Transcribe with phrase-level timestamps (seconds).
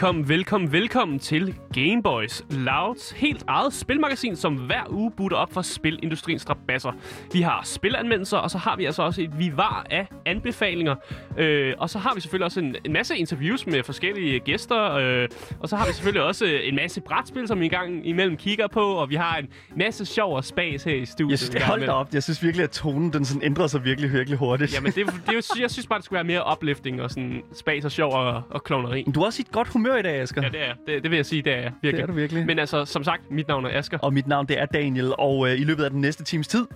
[0.00, 5.62] Velkommen, velkommen, velkommen til Gameboys, Louds helt eget spilmagasin, som hver uge butter op for
[5.62, 6.92] spilindustriens strabasser.
[7.32, 10.94] Vi har spilanmeldelser, og så har vi altså også et vivar af anbefalinger.
[11.38, 14.92] Øh, og så har vi selvfølgelig også en, en masse interviews med forskellige gæster.
[14.92, 15.28] Øh,
[15.60, 18.80] og så har vi selvfølgelig også en masse brætspil, som vi engang imellem kigger på.
[18.80, 21.30] Og vi har en masse sjov og spas her i studiet.
[21.30, 22.08] Jeg synes, hold da op.
[22.14, 24.74] Jeg synes virkelig, at tonen den sådan ændrer sig virkelig, virkelig hurtigt.
[24.74, 27.42] Jamen, det, det, er jo- jeg synes bare, det skulle være mere uplifting og sådan
[27.52, 29.04] spas og sjov og, og klovneri.
[29.14, 30.42] Du er også i et godt humør i dag, Asger.
[30.42, 31.92] Ja, det er det, det vil jeg sige, det er jeg virkelig.
[31.96, 32.46] Det er du virkelig.
[32.46, 33.98] Men altså, som sagt, mit navn er Asger.
[33.98, 35.12] Og mit navn, det er Daniel.
[35.18, 36.66] Og øh, i løbet af den næste times tid,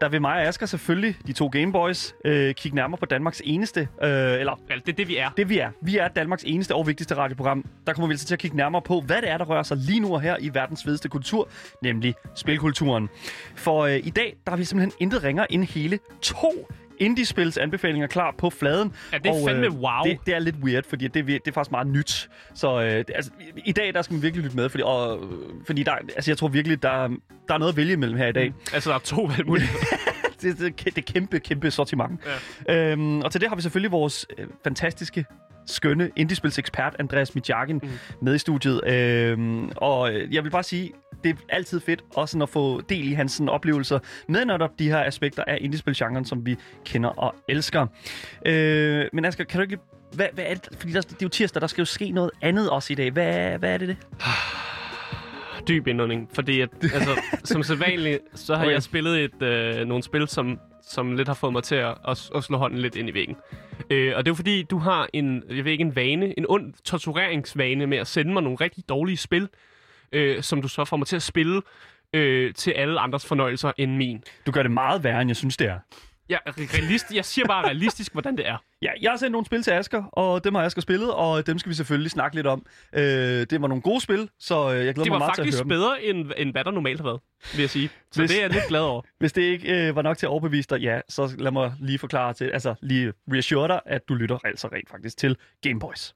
[0.00, 3.80] der vil mig og Asger selvfølgelig, de to Gameboys, øh, kigge nærmere på Danmarks eneste,
[3.80, 5.30] øh, eller Ja, det er det, vi er.
[5.36, 5.70] det vi er.
[5.82, 7.64] Vi er Danmarks eneste og vigtigste radioprogram.
[7.86, 9.76] Der kommer vi altså til at kigge nærmere på, hvad det er, der rører sig
[9.76, 11.48] lige nu og her i verdens fedeste kultur,
[11.82, 13.08] nemlig spilkulturen.
[13.54, 16.68] For øh, i dag, der har vi simpelthen intet ringer end hele to
[17.00, 18.92] indie-spils anbefalinger klar på fladen.
[19.12, 20.02] Ja, det er fandme wow.
[20.04, 22.30] Det, det er lidt weird, fordi det, er det er faktisk meget nyt.
[22.54, 23.30] Så øh, det, altså,
[23.64, 26.38] i- dag, der skal man virkelig lytte med, fordi, og, øh, fordi der, altså, jeg
[26.38, 27.08] tror virkelig, der,
[27.48, 28.52] der er noget at vælge imellem her i dag.
[28.72, 29.84] Altså, der er to valgmuligheder.
[30.42, 32.20] det, det, det er kæmpe, kæmpe sortiment.
[32.68, 32.92] Ja.
[32.92, 35.24] Øhm, og til det har vi selvfølgelig vores øh, fantastiske
[35.66, 37.88] skønne indiespilsekspert Andreas Mitjakin mm.
[38.22, 38.80] med i studiet.
[38.86, 40.92] Øhm, og øh, jeg vil bare sige,
[41.24, 44.88] det er altid fedt også at få del i hans sådan, oplevelser med netop de
[44.88, 47.86] her aspekter af indiespilgenren, som vi kender og elsker.
[48.46, 49.78] Øh, men Asger, kan du ikke...
[50.12, 50.68] Hvad, hvad er det?
[50.78, 53.10] Fordi der, det er jo tirsdag, der skal jo ske noget andet også i dag.
[53.10, 53.96] Hvad, hvad er det det?
[55.68, 56.28] Dyb indånding.
[56.32, 57.20] Fordi, at, altså,
[57.52, 58.72] som sædvanligt, så har Okay.
[58.72, 62.30] jeg spillet et, øh, nogle spil, som, som lidt har fået mig til at, at,
[62.34, 63.36] at slå hånden lidt ind i væggen.
[63.90, 66.46] Øh, og det er jo fordi, du har en, jeg ved ikke, en vane, en
[66.48, 69.48] ond tortureringsvane med at sende mig nogle rigtig dårlige spil,
[70.12, 71.62] øh, som du så får mig til at spille
[72.12, 74.22] øh, til alle andres fornøjelser end min.
[74.46, 75.78] Du gør det meget værre, end jeg synes, det er.
[76.28, 78.56] Ja, realist, jeg siger bare realistisk, hvordan det er.
[78.82, 81.58] Ja, jeg har sendt nogle spil til Asker, og dem har Asker spillet, og dem
[81.58, 82.66] skal vi selvfølgelig snakke lidt om.
[82.94, 85.42] Øh, det var nogle gode spil, så øh, jeg glæder Det mig var meget til
[85.42, 85.68] at faktisk høre dem.
[85.68, 87.20] bedre, end, end hvad der normalt har været,
[87.54, 87.90] vil jeg sige.
[88.12, 89.02] Så Hvis- det er jeg lidt glad over.
[89.20, 91.98] Hvis det ikke øh, var nok til at overbevise dig, ja, så lad mig lige
[91.98, 96.14] forklare til, altså lige reassure dig, at du lytter altså rent faktisk til Gameboys.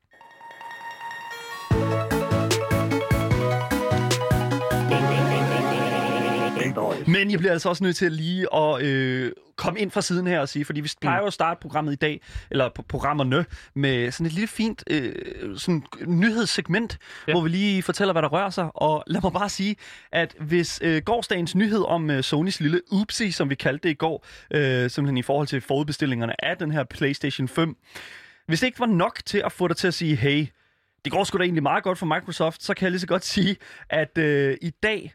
[7.07, 10.41] Men jeg bliver altså også nødt til lige at øh, komme ind fra siden her
[10.41, 13.45] og sige, fordi vi plejer jo at starte programmet i dag, eller programmerne,
[13.75, 15.13] med sådan et lille fint øh,
[15.57, 17.33] sådan nyhedssegment, Ja.
[17.33, 18.69] hvor vi lige fortæller, hvad der rører sig.
[18.75, 19.77] Og lad mig bare sige,
[20.13, 23.97] at hvis øh, gårdsdagens nyhed om øh, Sonys lille oopsie, som vi kaldte det i
[23.97, 27.77] går, øh, simpelthen i forhold til forudbestillingerne af den her PlayStation 5,
[28.47, 30.47] hvis det ikke var nok til at få dig til at sige, hey,
[31.05, 33.25] det går sgu da egentlig meget godt for Microsoft, så kan jeg lige så godt
[33.25, 33.57] sige,
[33.91, 35.15] at øh, i dag,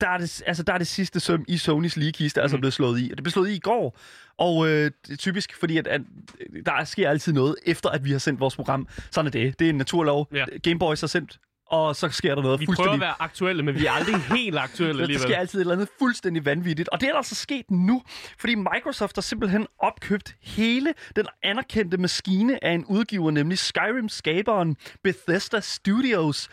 [0.00, 2.60] der er, det, altså, der er det sidste søm i Sonys ligekiste altså Mhm.
[2.60, 3.08] blevet slået i.
[3.10, 3.98] Og det blev slået i i går.
[4.38, 6.00] Og øh, det er typisk, fordi at, at
[6.66, 8.88] der sker altid noget, efter at vi har sendt vores program.
[9.10, 9.58] Sådan er det.
[9.58, 10.28] Det er en naturlov.
[10.34, 10.44] Ja.
[10.62, 12.94] Gameboys har sendt, og så sker der noget Vi prøver fuldstændig...
[12.94, 15.28] at være aktuelle, men vi er aldrig helt aktuelle Der alligevel.
[15.28, 16.88] sker altid et eller andet fuldstændig vanvittigt.
[16.88, 18.02] Og det er der altså sket nu,
[18.38, 25.60] fordi Microsoft har simpelthen opkøbt hele den anerkendte maskine af en udgiver, nemlig Skyrim-skaberen Bethesda
[25.60, 26.48] Studios.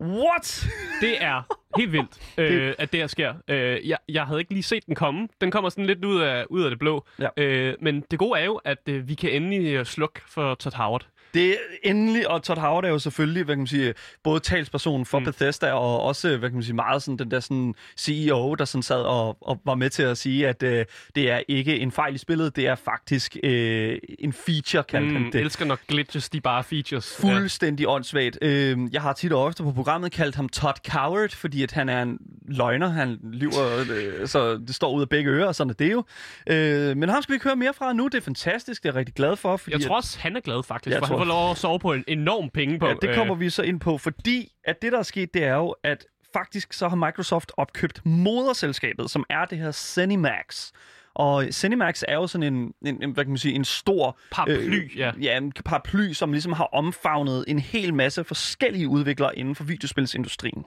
[0.00, 0.66] What?
[1.00, 1.42] Det er
[1.76, 3.34] helt vildt, øh, at det her sker.
[3.48, 5.28] Øh, jeg, jeg havde ikke lige set den komme.
[5.40, 7.06] Den kommer sådan lidt ud af, ud af det blå.
[7.18, 7.28] Ja.
[7.36, 10.76] Øh, men det gode er jo, at øh, vi kan endelig øh, slukke for Todd
[10.76, 11.06] Howard.
[11.34, 15.06] Det er endelig, og Todd Howard er jo selvfølgelig, hvad kan man sige, både talsperson
[15.06, 15.24] for Mm.
[15.24, 18.82] Bethesda, og også, hvad kan man sige, meget sådan den der sådan CEO, der sådan
[18.82, 22.14] sad og, og var med til at sige, at øh, det er ikke en fejl
[22.14, 25.40] i spillet, det er faktisk øh, en feature, kaldte Mm, han det.
[25.40, 27.16] elsker nok glitches, de er bare features.
[27.20, 28.38] Fuldstændig åndssvagt.
[28.42, 31.88] Øh, jeg har tit og ofte på programmet kaldt ham Todd Coward, fordi at han
[31.88, 32.18] er en
[32.48, 32.88] løgner.
[32.88, 33.84] Han lyver,
[34.20, 36.04] øh, så det står ud af begge ører, og sådan er det jo.
[36.46, 38.06] Øh, men ham skal vi ikke høre mere fra nu.
[38.08, 39.56] Det er fantastisk, det er jeg rigtig glad for.
[39.56, 41.56] Fordi Jeg tror at, også, han er glad faktisk, Jeg for tror- får lov at
[41.56, 42.86] sove på en enorm penge på.
[42.86, 45.44] ja, det kommer øh, vi så ind på, fordi at det, der er sket, det
[45.44, 50.70] er jo, at faktisk så har Microsoft opkøbt moderselskabet, som er det her ZeniMax.
[51.14, 54.96] Og ZeniMax er jo sådan en, en, en hvad kan man sige, en stor Paraply,
[54.96, 55.12] ja.
[55.20, 60.64] ja, en paraply, som ligesom har omfavnet en hel masse forskellige udviklere inden for videospilsindustrien.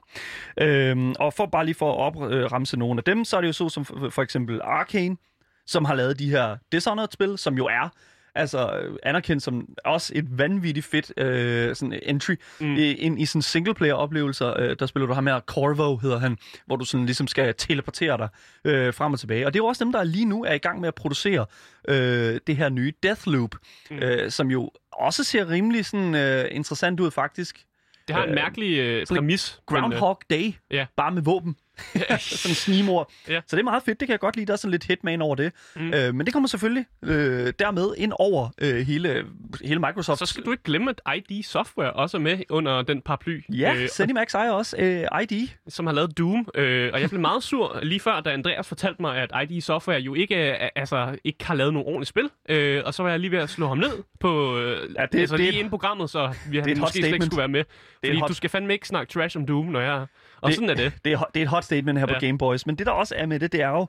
[0.58, 3.54] Øhm, og for bare lige for at opremse nogle af dem, så er det jo
[3.54, 5.18] så som for, for eksempel Arkane,
[5.66, 7.90] som har lavet de her Dishonored-spil, som jo er
[8.36, 12.76] altså øh, anerkendt som også et vanvittigt fedt øh, sådan entry Mm.
[12.78, 14.60] ind i sådan singleplayer-oplevelser.
[14.60, 18.18] Øh, der spiller du ham her, Corvo hedder han, hvor du sådan ligesom skal teleportere
[18.18, 18.28] dig
[18.66, 19.46] øh, frem og tilbage.
[19.46, 21.46] Og det er jo også dem, der lige nu er i gang med at producere
[21.88, 23.56] øh, det her nye Deathloop,
[23.92, 23.98] Mm.
[23.98, 27.60] øh, som jo også ser rimelig sådan, øh, interessant ud faktisk.
[28.08, 29.60] Det har en øh, mærkelig øh, præmis.
[29.72, 30.86] men, øh, Groundhog Day, ja.
[30.98, 31.56] bare med våben.
[32.20, 33.12] sådan en snimor.
[33.28, 33.42] Ja.
[33.48, 34.46] Så det er meget fedt, det kan jeg godt lide.
[34.46, 35.52] Der er sådan lidt Hitman over det.
[35.76, 35.94] Mm.
[35.94, 39.26] Øh, men det kommer selvfølgelig øh, dermed ind over øh, hele,
[39.64, 40.20] hele Microsoft.
[40.20, 43.42] Så skal du ikke glemme, at ID Software også er med under den paraply.
[43.50, 45.48] Ja, øh, ZeniMax ejer også øh, ID.
[45.68, 46.48] som har lavet Doom.
[46.56, 50.00] Øh, og jeg blev meget sur lige før, da Andreas fortalte mig, at ID Software
[50.00, 52.30] jo ikke, øh, altså, ikke har lavet nogen ordentligt spil.
[52.50, 54.64] Øh, og så var jeg lige ved at slå ham ned på, øh,
[54.96, 56.78] Ja, det- det, altså, det er lige et- inde i programmet, så vi et han
[56.78, 57.64] hot måske slet ikke skulle være med.
[58.06, 60.06] Fordi du skal fandme ikke snakke trash om Doom, når jeg...
[60.44, 60.94] Og Det- sådan er det.
[61.06, 62.14] Det er, det er et hot statement her ja.
[62.14, 62.66] På Game Boys.
[62.66, 63.88] Men det, der også er med det, det er jo,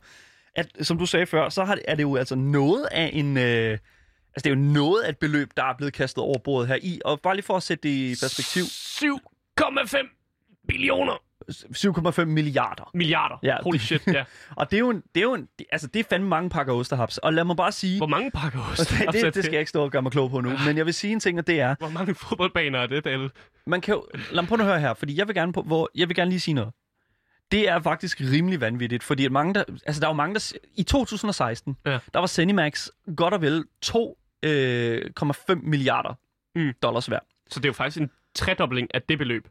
[0.56, 3.36] at som du sagde før, så har, er det jo altså noget af en...
[3.36, 3.80] Øh, altså,
[4.36, 7.00] det er jo noget af et beløb, der er blevet kastet over bordet her i.
[7.04, 8.62] Og bare lige for at sætte det i perspektiv.
[8.62, 12.90] 7,5 billioner 7,5 milliarder.
[12.94, 13.36] milliarder.
[13.42, 13.56] Ja.
[13.62, 14.24] Holy shit, ja.
[14.56, 16.50] Og det er jo en, det er jo en, det- altså det er fandme mange
[16.50, 17.18] pakker ostehaps.
[17.18, 18.92] Og lad mig bare sige, Hvor mange pakker ost?
[19.08, 20.76] og det, det, det skal jeg ikke stå og gøre mig klog på nu, men
[20.76, 23.30] jeg vil sige en ting, og det er, Hvor mange fodboldbaner er det, Dalle?
[23.66, 25.90] man kan jo, lad mig prøve at høre her, fordi jeg vil gerne, på, hvor,
[25.94, 26.72] jeg vil gerne lige sige noget.
[27.52, 30.52] Det er faktisk rimelig vanvittigt, fordi at mange der, altså der er jo mange, der,
[30.74, 31.98] i 2016, Ja.
[32.14, 36.14] der var ZeniMax godt og vel 2,5 milliarder
[36.56, 36.72] Mm.
[36.82, 37.24] dollars værd.
[37.50, 39.48] Så det er jo faktisk en tredobling af det beløb.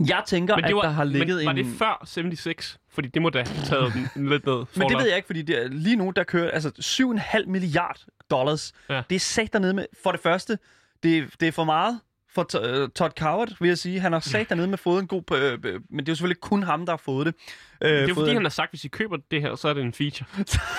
[0.00, 1.56] Jeg tænker, Men at det var, der har ligget men var en...
[1.56, 2.78] det før 76?
[2.90, 4.64] Fordi det må da have taget den lidt ned.
[4.76, 8.00] Men det ved jeg ikke, fordi det, er- lige nu, der kører altså 7,5 milliard
[8.30, 8.72] dollars.
[8.90, 9.02] Ja.
[9.10, 10.58] Det er sat dernede med, for det første,
[11.02, 12.00] det, det er for meget
[12.34, 14.00] for øh, Todd Coward, vil jeg sige.
[14.00, 15.22] Han har sat dernede med fået en god...
[15.32, 17.34] Øh, øh, men det er jo selvfølgelig kun ham, der har fået det.
[17.82, 19.68] Øh, Det er jo fordi, han har sagt, at hvis I køber det her, så
[19.68, 20.28] er det en feature.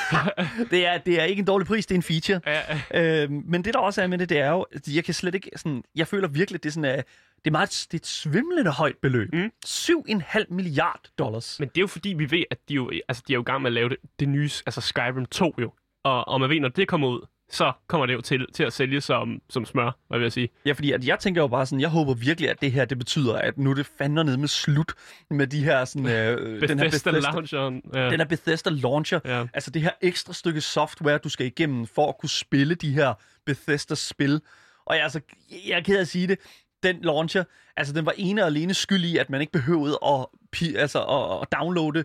[0.72, 2.42] det, er, det er ikke en dårlig pris, det er en feature.
[2.46, 2.62] Ja,
[2.92, 3.24] ja.
[3.24, 5.50] Øh, men det, der også er med det, det er jo, jeg kan slet ikke
[5.56, 5.84] sådan...
[5.96, 6.98] Jeg føler virkelig, det er sådan...
[7.00, 7.04] Uh,
[7.46, 9.34] det er meget det er et svimlende højt beløb.
[9.34, 9.52] Mm.
[9.66, 11.60] 7,5 milliard dollars.
[11.60, 13.44] Men det er jo fordi, vi ved, at de, jo, altså, de er jo i
[13.44, 15.72] gang med at lave det, det nye altså Skyrim 2 jo.
[16.04, 18.74] Og, og man ved, når det kommer ud, så kommer det jo til, til at
[18.74, 20.50] sælge som, som smør, hvad vil jeg sige.
[20.66, 22.98] Ja, fordi at jeg tænker jo bare sådan, jeg håber virkelig, at det her, det
[22.98, 24.94] betyder, at nu er det fandme ned med slut
[25.30, 26.06] med de her sådan...
[26.08, 27.82] Øh, Bethesda, den her Bethesda, Launcheren.
[27.94, 28.10] Ja.
[28.10, 29.20] den her Bethesda launcher.
[29.26, 29.46] Ja.
[29.54, 33.14] Altså det her ekstra stykke software, du skal igennem for at kunne spille de her
[33.46, 34.42] Bethesda-spil.
[34.86, 35.20] Og jeg, altså,
[35.68, 36.40] jeg er ked af at sige det,
[36.84, 37.44] den launcher,
[37.78, 40.26] altså den var ene og alene skyld i, at man ikke behøvede at,
[40.56, 42.04] pi- altså, at, at downloade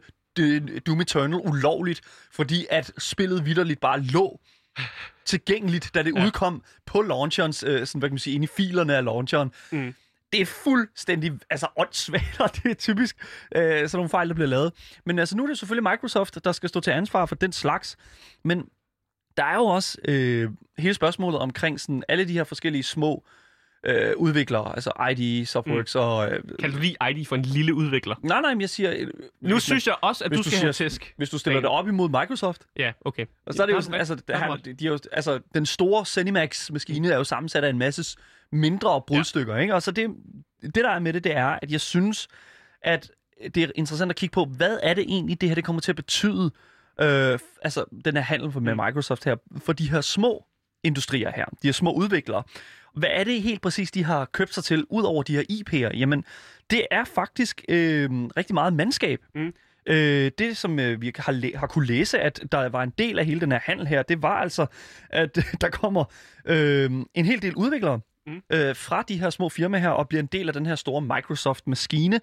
[0.86, 2.00] Doom Eternal ulovligt,
[2.32, 4.40] fordi at spillet vidderligt bare lå
[5.24, 6.24] tilgængeligt, da det Ja.
[6.26, 9.52] udkom på launcherens, øh, sådan, hvad kan man sige, inde i filerne af launcheren.
[9.70, 9.94] Mm.
[10.32, 13.16] Det er fuldstændig altså, åndssvagt, og det er typisk
[13.56, 14.72] øh, sådan nogle fejl, der bliver lavet.
[15.06, 17.96] Men altså, nu er det selvfølgelig Microsoft, der skal stå til ansvar for den slags.
[18.44, 18.64] Men
[19.36, 23.39] der er jo også øh, hele spørgsmålet omkring sådan, alle de her forskellige små øh,
[24.16, 26.00] udviklere, altså ID, Softworks mm.
[26.00, 26.30] og...
[26.32, 28.14] Øh, Kan du lige ID for en lille udvikler?
[28.22, 28.92] nej, nej, men jeg siger...
[28.98, 29.06] Øh,
[29.40, 31.14] Nu hvis synes jeg også, at du du skal have siger- tæsk.
[31.16, 33.26] Hvis du stiller det op imod Microsoft, Ja, okay.
[33.46, 34.64] og så er det jo sådan, altså, er han, ret.
[34.64, 38.18] de er jo, altså, den store ZeniMax-maskine er jo sammensat af en masse
[38.52, 39.74] mindre brudstykker, ikke?
[39.74, 40.10] Og så det,
[40.62, 42.28] det, der er med det, det er, at jeg synes,
[42.82, 43.10] at
[43.54, 45.92] det er interessant at kigge på, hvad er det egentlig, det her det kommer til
[45.92, 46.50] at betyde,
[47.00, 48.80] øh, altså den her handel med Mm.
[48.86, 50.44] Microsoft her, for de her små
[50.84, 52.42] industrier her, de her små udviklere.
[53.00, 55.98] Hvad er det helt præcis, de har købt sig til, ud over de her IP'er?
[55.98, 56.24] Jamen,
[56.70, 59.20] det er faktisk øh, rigtig meget mandskab.
[59.34, 59.52] Mm.
[59.86, 63.18] Øh, det, som øh, vi har, læ- har kunne læse, at der var en del
[63.18, 64.66] af hele den her handel her, det var altså,
[65.10, 66.04] at der kommer
[66.44, 68.42] øh, en hel del udviklere Mm.
[68.52, 71.00] øh, fra de her små firmaer her, og bliver en del af den her store
[71.02, 72.20] Microsoft-maskine.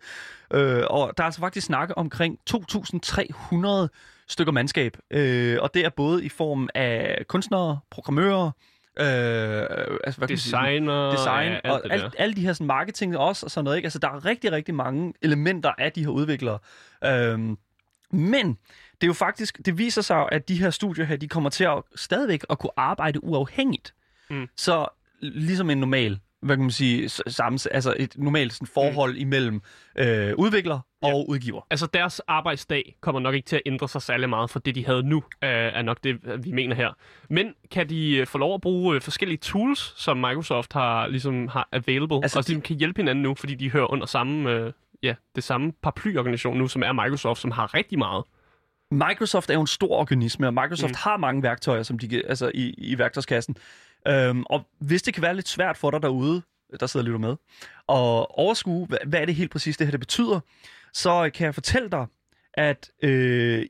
[0.53, 3.87] Øh, og der er altså faktisk snakke omkring 2.300
[4.29, 4.97] stykker mandskab.
[5.11, 8.51] Øh, og det er både i form af kunstnere, programmører,
[8.99, 13.17] øh, altså, hvad Designer, design ja, og alt det alt, alle de her sådan, marketing
[13.17, 13.77] også og sådan noget.
[13.77, 13.85] Ikke?
[13.85, 16.59] Altså, der er rigtig, rigtig mange elementer af de her udviklere.
[17.05, 17.57] Øhm,
[18.11, 18.57] men
[19.01, 21.63] det er jo faktisk, det viser sig at de her studier her, de kommer til
[21.63, 23.93] at stadigvæk at kunne arbejde uafhængigt.
[24.29, 24.49] Mm.
[24.55, 24.87] Så
[25.21, 29.19] ligesom en normal, hvad kan man sige, samme, altså et normalt sådan, forhold mm.
[29.19, 29.61] imellem
[29.95, 31.13] øh, udvikler Ja.
[31.13, 31.61] og udgiver.
[31.69, 34.85] Altså, deres arbejdsdag kommer nok ikke til at ændre sig særlig meget fra det, de
[34.85, 36.89] havde nu, øh, er nok det, øh, vi mener her.
[37.29, 41.47] Men kan de øh, få lov at bruge øh, forskellige tools, som Microsoft har, ligesom,
[41.47, 44.51] har available, Altså, og de, de- kan hjælpe hinanden nu, fordi de hører under samme,
[44.51, 48.23] øh, ja, det samme paraplyorganisation nu, som er Microsoft, som har rigtig meget.
[48.91, 50.95] Microsoft er jo en stor organisme, og Microsoft Mm.
[50.97, 53.55] har mange værktøjer som de, altså i, i værktøjskassen.
[54.07, 56.41] Øhm, og hvis det kan være lidt svært for dig derude,
[56.79, 57.35] der sidder og lytter med,
[57.87, 60.39] og overskue, hvad, hvad er det helt præcis, det her det betyder,
[60.93, 62.05] så kan jeg fortælle dig,
[62.53, 63.65] at øh,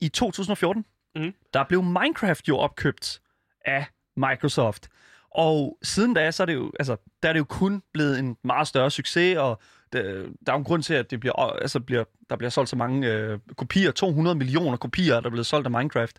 [0.00, 0.84] i 2014,
[1.16, 1.34] Mm.
[1.54, 3.20] der blev Minecraft jo opkøbt
[3.64, 3.84] af
[4.16, 4.88] Microsoft.
[5.34, 8.36] Og siden da, så er det jo, altså, der er det jo kun blevet en
[8.44, 9.60] meget større succes, og
[9.92, 12.70] der, der er jo en grund til, at det bliver, altså bliver, der bliver solgt
[12.70, 13.90] så mange øh, kopier.
[13.90, 16.16] 200 millioner kopier er der blevet solgt af Minecraft.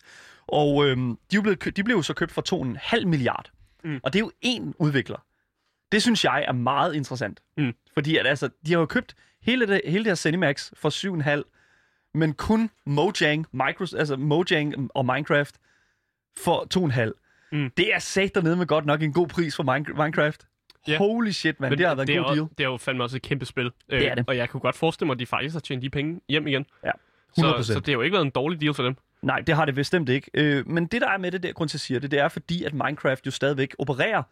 [0.47, 0.97] Og øh,
[1.31, 2.65] de, er kø- de blev jo så købt for
[2.99, 3.51] 2,5 milliard.
[3.83, 3.99] Mm.
[4.03, 5.17] Og det er jo én udvikler.
[5.91, 7.39] Det synes jeg er meget interessant.
[7.57, 7.73] Mm.
[7.93, 10.89] Fordi at, altså, de har jo købt hele det, hele det her Cinemax for
[11.39, 11.43] 7,5
[12.13, 15.55] men kun Mojang, Micros, altså Mojang og Minecraft
[16.37, 16.67] for
[17.09, 17.11] 2,5.
[17.51, 17.71] Mm.
[17.77, 20.47] Det er sat dernede med godt nok en god pris for Mine- Minecraft.
[20.87, 20.97] Ja.
[20.97, 21.71] Holy shit, man.
[21.71, 22.49] Det har været det en er god jo, deal.
[22.57, 23.65] Det er jo fandme også et kæmpe spil.
[23.89, 24.23] Øh, Det er det.
[24.27, 26.65] Og jeg kunne godt forestille mig, at de faktisk har tjent de penge hjem igen.
[26.83, 26.91] Ja,
[27.35, 27.63] Så, 100%.
[27.63, 28.95] så det har jo ikke været en dårlig deal for dem.
[29.21, 30.31] Nej, det har det bestemt ikke.
[30.33, 32.27] Øh, men det, der er med det, der grund til, at siger det, det er
[32.29, 34.23] fordi, at Minecraft jo stadigvæk opererer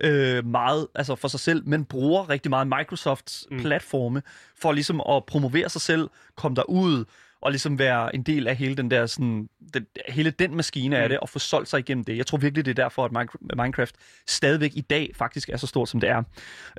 [0.00, 3.58] øh, meget altså for sig selv, men bruger rigtig meget Microsofts mm.
[3.60, 4.22] platforme
[4.60, 7.04] for ligesom at promovere sig selv, komme derud
[7.40, 11.02] og ligesom være en del af hele den der sådan, den, hele den maskine af
[11.04, 11.08] Mm.
[11.08, 12.16] det, og få solgt sig igennem det.
[12.16, 13.94] Jeg tror virkelig, det er derfor, at Minecraft- Minecraft
[14.26, 16.22] stadigvæk i dag faktisk er så stort, som det er.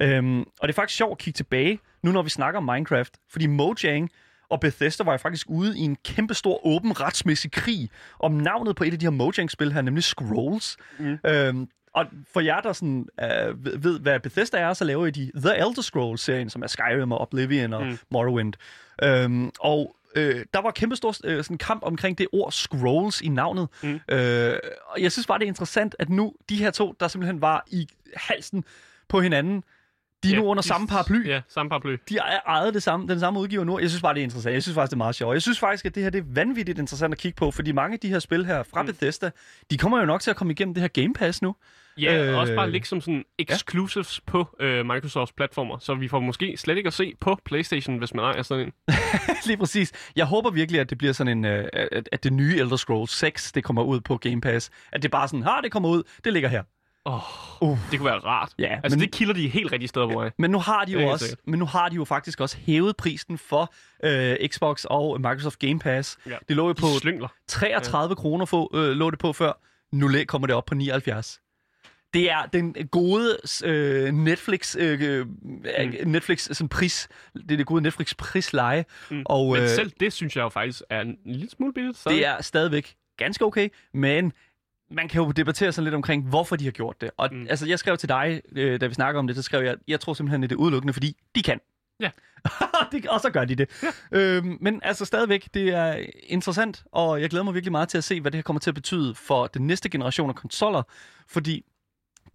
[0.01, 3.13] Øhm, og det er faktisk sjovt at kigge tilbage, nu når vi snakker om Minecraft,
[3.31, 4.09] fordi Mojang
[4.49, 8.75] og Bethesda var jo faktisk ude i en kæmpe stor åben retsmæssig krig om navnet
[8.75, 10.77] på et af de her Mojang-spil her, nemlig Scrolls.
[10.99, 11.17] Mm.
[11.27, 15.31] Øhm, og for jer, der sådan, øh, ved- hvad Bethesda er, så laver I de
[15.35, 17.97] The Elder Scrolls-serien, som er Skyrim og Oblivion og mm.
[18.11, 18.53] Morrowind.
[19.03, 23.27] Øhm, og øh, der var kæmpe stor øh, sådan kamp omkring det ord Scrolls i
[23.27, 23.67] navnet.
[23.83, 23.99] Mm.
[24.09, 27.41] Øh, og jeg synes bare, det er interessant, at nu de her to, der simpelthen
[27.41, 28.63] var i halsen
[29.07, 29.63] på hinanden,
[30.29, 31.27] de er nu under de- samme paraply.
[31.27, 31.95] Ja, samme paraply.
[32.09, 33.79] De er ejet det samme, den samme udgiver nu.
[33.79, 34.53] Jeg synes bare, det er interessant.
[34.53, 35.33] Jeg synes faktisk, det er meget sjovt.
[35.33, 37.93] Jeg synes faktisk, at det her det er vanvittigt interessant at kigge på, fordi mange
[37.93, 38.87] af de her spil her fra mm.
[38.87, 39.31] Bethesda,
[39.71, 41.55] de kommer jo nok til at komme igennem det her Game Pass nu.
[41.97, 44.31] Ja, øh, Øh, også bare ligge som sådan exclusives ja.
[44.31, 48.13] på øh, Microsofts platformer, så vi får måske slet ikke at se på PlayStation, hvis
[48.13, 48.71] man ejer sådan en.
[49.47, 49.91] Lige præcis.
[50.15, 53.11] Jeg håber virkelig, at det bliver sådan en, øh, at, at det nye Elder Scrolls
[53.17, 54.69] 6, det kommer ud på Game Pass.
[54.93, 56.63] At det bare sådan, har det kommer ud, det ligger her.
[57.05, 57.21] Oh,
[57.61, 57.77] Uh.
[57.91, 58.53] Det kunne være rart.
[58.59, 60.31] Ja, altså, men- det kilder de helt rigtige steder på mig.
[60.37, 61.47] Men nu har de jo også, sikkert.
[61.47, 65.79] men nu har de jo faktisk også hævet prisen for øh, Xbox og Microsoft Game
[65.79, 66.17] Pass.
[66.25, 66.35] Ja.
[66.47, 67.27] Det lå jo på De slyngler.
[67.47, 69.61] 33 kroner få, øh, lå det på før.
[69.91, 71.41] Nu kommer det op på 79.
[72.13, 77.07] Det er den gode øh, Netflix øh, øh, Netflix sådan pris.
[77.33, 78.85] Det er det gode Netflix prisleje.
[79.11, 79.23] Mm.
[79.25, 81.97] Og Men øh, selv det synes jeg jo faktisk er en lille smule billigt.
[81.97, 82.09] Så.
[82.09, 84.33] det er stadigvæk ganske okay, men
[84.91, 87.11] man kan jo debattere sig lidt omkring, hvorfor de har gjort det.
[87.17, 87.37] Og Mm.
[87.37, 87.47] mm.
[87.49, 89.99] altså, jeg skrev til dig, øh, da vi snakker om det, så skrev jeg, jeg
[89.99, 91.59] tror simpelthen, at det er udelukkende, fordi de kan.
[91.99, 92.09] Ja.
[92.91, 93.83] det, og så gør de det.
[93.83, 94.19] Ja.
[94.19, 98.03] Øhm, men altså stadigvæk, det er interessant, og jeg glæder mig virkelig meget til at
[98.03, 100.83] se, hvad det her kommer til at betyde for den næste generation af konsoller,
[101.27, 101.65] fordi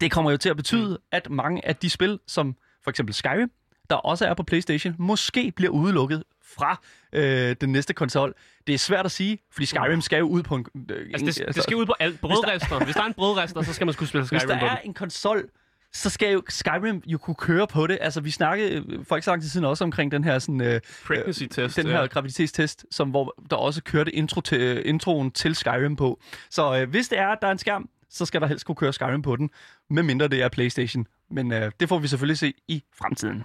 [0.01, 1.03] det kommer jo til at betyde, mm.
[1.11, 3.51] at mange af de spil, som for eksempel Skyrim,
[3.91, 6.23] der også er på PlayStation, måske bliver udelukket
[6.55, 6.81] fra
[7.13, 8.33] øh, den næste konsol.
[8.67, 10.65] Det er svært at sige, fordi Skyrim skal jo ud på en...
[10.89, 12.21] Øh, Altså, det, det skal ud på alt.
[12.21, 12.85] Brødrester.
[12.85, 14.77] Hvis der er en brødrester, så skal man skulle spille hvis Skyrim der på er
[14.77, 15.49] en konsol,
[15.93, 17.97] så skal jo Skyrim jo kunne køre på det.
[18.01, 20.61] Altså, vi snakkede øh, for ikke så lang tid siden også omkring den her sådan...
[20.61, 21.77] Øh, Pregnancy test.
[21.77, 22.05] den her ja.
[22.05, 26.19] graviditetstest, som, hvor der også kørte intro til, introen til Skyrim på.
[26.49, 28.75] Så øh, hvis det er, at der er en skærm, så skal der helst kunne
[28.75, 29.49] køre Skyrim på den,
[29.89, 31.07] medmindre det er PlayStation.
[31.31, 33.43] Men øh, det får vi selvfølgelig se i fremtiden.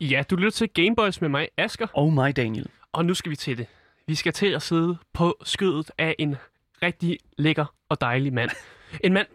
[0.00, 1.86] Ja, du lytter til Gameboys med mig, Asker.
[1.94, 2.66] Oh my Daniel.
[2.92, 3.66] Og nu skal vi til det.
[4.06, 6.36] Vi skal til at sidde på skødet af en
[6.82, 8.50] rigtig lækker og dejlig mand.
[9.04, 9.26] En mand,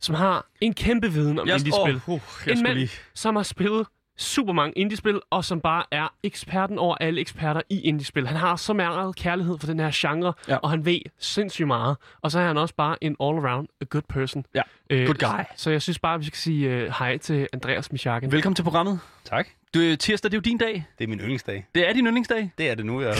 [0.00, 2.00] som har en kæmpe viden om indie-spil.
[2.06, 2.90] Oh, uh, jeg en mand, lige...
[3.14, 3.86] som har spillet
[4.22, 8.26] super mange indie-spil, og som bare er eksperten over alle eksperter i indie-spil.
[8.26, 10.56] Han har så meget kærlighed for den her genre, Ja.
[10.56, 11.96] og han ved sindssygt meget.
[12.22, 14.44] Og så er han også bare en all-around a good person.
[14.54, 15.44] Ja, Øh, good guy.
[15.56, 18.32] Så jeg synes bare, at vi skal sige uh, hej til Andreas Michaken.
[18.32, 19.00] Velkommen til programmet.
[19.24, 19.48] Tak.
[19.74, 20.84] Du, tirsdag, det er jo din dag.
[20.98, 21.66] Det er min yndlingsdag.
[21.74, 22.50] Det er din yndlingsdag.
[22.58, 23.14] Det er det nu, jeg...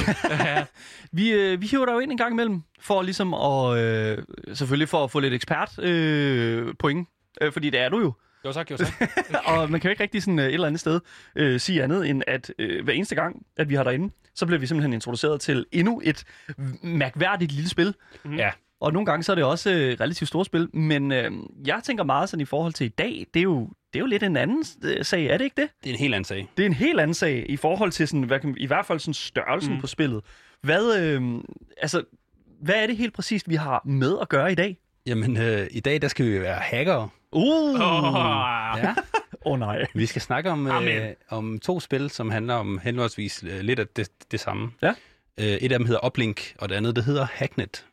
[1.13, 4.19] Vi, øh, vi hiver dig jo ind en gang imellem, for ligesom at, øh,
[4.55, 7.09] selvfølgelig for at få lidt ekspert øh, point,
[7.41, 8.13] øh, fordi det er du jo.
[8.45, 8.93] Jo tak, jo tak.
[9.49, 11.01] og man kan jo ikke rigtig sådan øh, et eller andet sted
[11.37, 14.61] øh, sige andet, end at øh, hver eneste gang, at vi har derinde, så bliver
[14.61, 16.25] vi simpelthen introduceret til endnu et
[16.83, 17.95] mærkværdigt lille spil.
[18.37, 21.31] ja, Og nogle gange så er det også øh, relativt store spil, men øh,
[21.67, 23.61] jeg tænker meget sådan i forhold til i dag, det er jo,
[23.93, 25.71] det er jo lidt en anden øh, sag, er det ikke det?
[25.85, 26.49] det er en helt anden sag.
[26.57, 28.99] Det er en helt anden sag i forhold til sådan, hvad kan, i hvert fald
[28.99, 29.81] sådan størrelsen mm.
[29.81, 30.21] på spillet.
[30.63, 31.23] Hvad, øh,
[31.77, 32.05] altså,
[32.61, 34.79] hvad er det helt præcist, vi har med at gøre i dag?
[35.07, 37.09] Jamen, øh, i dag der skal vi være hackere.
[37.33, 37.75] Uh!
[37.75, 38.95] Oh, Ja.
[39.47, 39.87] oh, nej.
[39.95, 43.87] Vi skal snakke om, øh, om to spil, som handler om henholdsvis øh, lidt af
[43.89, 44.71] det, det samme.
[44.83, 44.95] Ja.
[45.41, 47.87] Øh, et af dem hedder Uplink, og det andet det hedder Hacknet.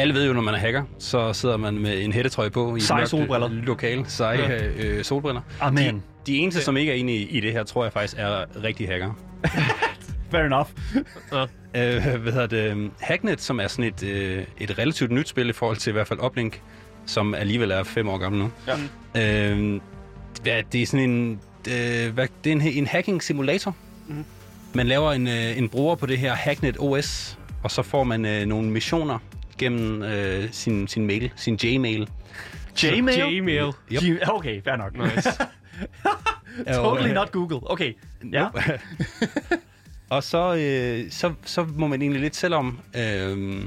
[0.00, 2.80] Alle ved jo, når man er hacker, så sidder man med en hættetrøje på i
[2.80, 3.48] Seje mørkt, solbriller.
[3.50, 4.04] øh, lokale.
[4.08, 5.40] Seje øh, solbriller.
[5.60, 6.02] Amen.
[6.26, 8.90] De eneste, som ikke er inde i, i det her, tror jeg faktisk er rigtige
[8.90, 9.12] hacker.
[10.30, 10.68] Fair enough.
[11.76, 12.90] Øh, hvad hedder det?
[13.00, 16.06] Hacknet, som er sådan et, øh, et relativt nyt spil i forhold til i hvert
[16.08, 16.60] fald Uplink,
[17.06, 18.50] som alligevel er fem år gammel nu.
[19.14, 19.52] Ja.
[19.52, 19.80] Øh,
[20.46, 23.76] ja, det er sådan en, øh, hvad, det er en, en hacking simulator.
[24.08, 24.24] Mhm.
[24.74, 28.24] Man laver en, øh, en bruger på det her Hacknet OS, og så får man
[28.24, 29.18] øh, nogle missioner
[29.60, 32.08] gennem øh, sin, sin mail, sin Gmail.
[32.76, 33.40] Gmail?
[33.40, 33.72] Gmail.
[33.92, 34.02] Yep.
[34.02, 34.96] G- okay, fair nok.
[34.96, 35.30] Nice.
[36.74, 37.70] Totally not Google.
[37.70, 37.92] Okay.
[38.32, 38.46] Ja.
[40.10, 42.78] Og så, øh, så, så må man egentlig lidt selv om...
[42.96, 43.64] Øh,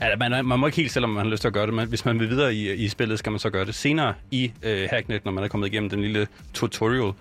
[0.00, 1.74] altså, man, man må ikke helt selv om man har lyst til at gøre det,
[1.74, 3.74] men hvis man vil videre i, i spillet, skal man så gøre det.
[3.74, 7.12] Senere i øh, Hacknet, når man er kommet igennem den lille tutorial,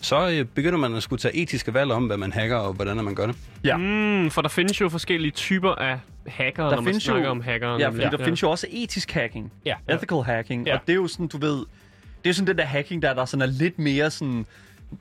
[0.00, 2.96] så øh, begynder man at skulle tage etiske valg om, hvad man hacker og hvordan
[2.96, 3.36] man gør det.
[3.64, 3.76] Ja.
[3.76, 7.40] Mm, for der findes jo forskellige typer af hacker, Der når man snakker jo- om
[7.40, 7.78] hacker.
[7.78, 9.52] Ja, fordi der findes jo også etisk hacking.
[9.66, 9.74] Ja.
[9.88, 10.66] Ethical hacking.
[10.66, 10.74] Ja.
[10.74, 11.56] Og det er jo sådan, du ved...
[11.56, 14.46] Det er jo sådan den der hacking, der, der sådan er lidt mere sådan...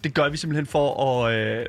[0.03, 1.33] Det gør vi simpelthen for at...
[1.35, 1.65] Øh,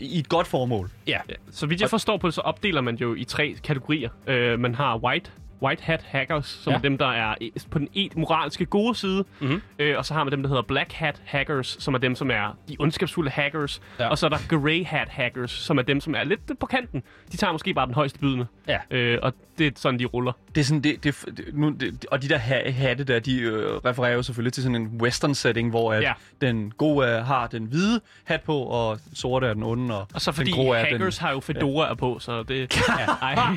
[0.00, 0.90] I et godt formål.
[1.06, 1.18] Ja.
[1.28, 4.08] Ja, så vidt jeg forstår på det, så opdeler man jo i tre kategorier.
[4.28, 5.30] Uh, man har white,
[5.62, 6.76] white hat hackers, som Ja.
[6.76, 7.34] er dem, der er
[7.70, 9.24] på den et moralske gode side.
[9.40, 9.62] Mhm.
[9.82, 12.30] Uh, og så har man dem, der hedder black hat hackers, som er dem, som
[12.30, 13.80] er de ondskabsfulde hackers.
[13.98, 14.08] Ja.
[14.08, 17.02] Og så er der grey hat hackers, som er dem, som er lidt på kanten.
[17.32, 18.46] De tager måske bare den højeste bydende.
[18.68, 19.14] Ja.
[19.14, 20.32] Uh, og det er sådan, de ruller.
[20.54, 23.76] Det er sådan, det, det, nu, det, og de der ha- hatte der, de øh,
[23.76, 26.12] refererer jo selvfølgelig til sådan en western setting, hvor at Ja.
[26.40, 30.20] den gode er, har den hvide hat på, og sorte er den onde, og, Og
[30.20, 31.26] så fordi den grå er hackers den...
[31.26, 32.76] har jo fedoraer på, så det...
[32.98, 33.06] Ja.
[33.22, 33.56] Ej.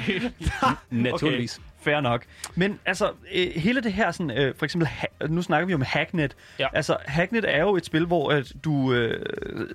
[0.90, 1.62] Naturligvis.
[1.84, 2.24] Fair nok.
[2.56, 5.82] Men altså, øh, hele det her sådan, øh, for eksempel, ha- nu snakker vi om
[5.82, 6.36] Hacknet.
[6.60, 6.68] Ja.
[6.74, 9.26] Altså, Hacknet er jo et spil, hvor at du øh,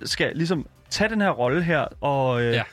[0.05, 2.41] skal ligesom tage den her rolle her, og...
[2.43, 2.63] Øh, Ja.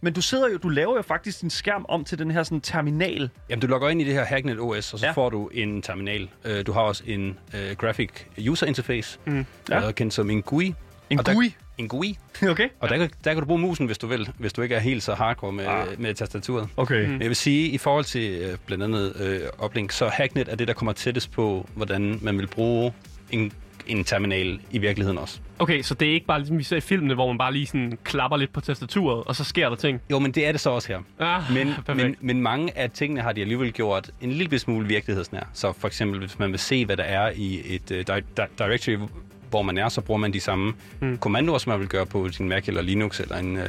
[0.00, 2.60] Men du sidder jo, du laver jo faktisk din skærm om til den her sådan
[2.60, 3.30] terminal.
[3.50, 5.12] Jamen, du logger ind i det her Hacknet OS, og så Ja.
[5.12, 6.28] får du en terminal.
[6.44, 8.10] Øh, Du har også en uh, graphic
[8.48, 9.46] user interface, mm.
[9.70, 9.84] Ja.
[9.84, 9.92] ja.
[9.92, 10.74] kendt som en GUI.
[11.10, 11.54] En Og GUI.
[11.78, 12.18] En GUI.
[12.48, 12.68] okay.
[12.80, 14.80] Og der, kan- der kan du bruge musen, hvis du vil, hvis du ikke er
[14.80, 15.86] helt så hardcore med, Ah.
[15.98, 16.68] med tastaturet.
[16.76, 17.06] Okay.
[17.08, 20.56] Men Jeg vil sige, i forhold til øh, blandt andet øh, Uplink, så Hacknet er
[20.56, 22.92] det, der kommer tættest på, hvordan man vil bruge
[23.30, 23.52] en,
[23.86, 25.38] en terminal i virkeligheden også.
[25.58, 27.66] Okay, så det er ikke bare ligesom vi ser i filmene, hvor man bare lige
[27.66, 30.00] sådan klapper lidt på tastaturet, og så sker der ting.
[30.10, 30.98] Jo, men det er det så også her.
[31.18, 31.96] Ah, Men, perfekt.
[32.06, 35.48] men, men mange af tingene har de alligevel gjort en lille smule virkelighedsnær.
[35.52, 38.46] Så for eksempel, hvis man vil se, hvad der er i et uh, di- di-
[38.58, 38.96] directory,
[39.56, 41.18] hvor man er, så bruger man de samme mm.
[41.18, 43.62] kommandoer, som man vil gøre på sin Mac eller Linux eller en, uh,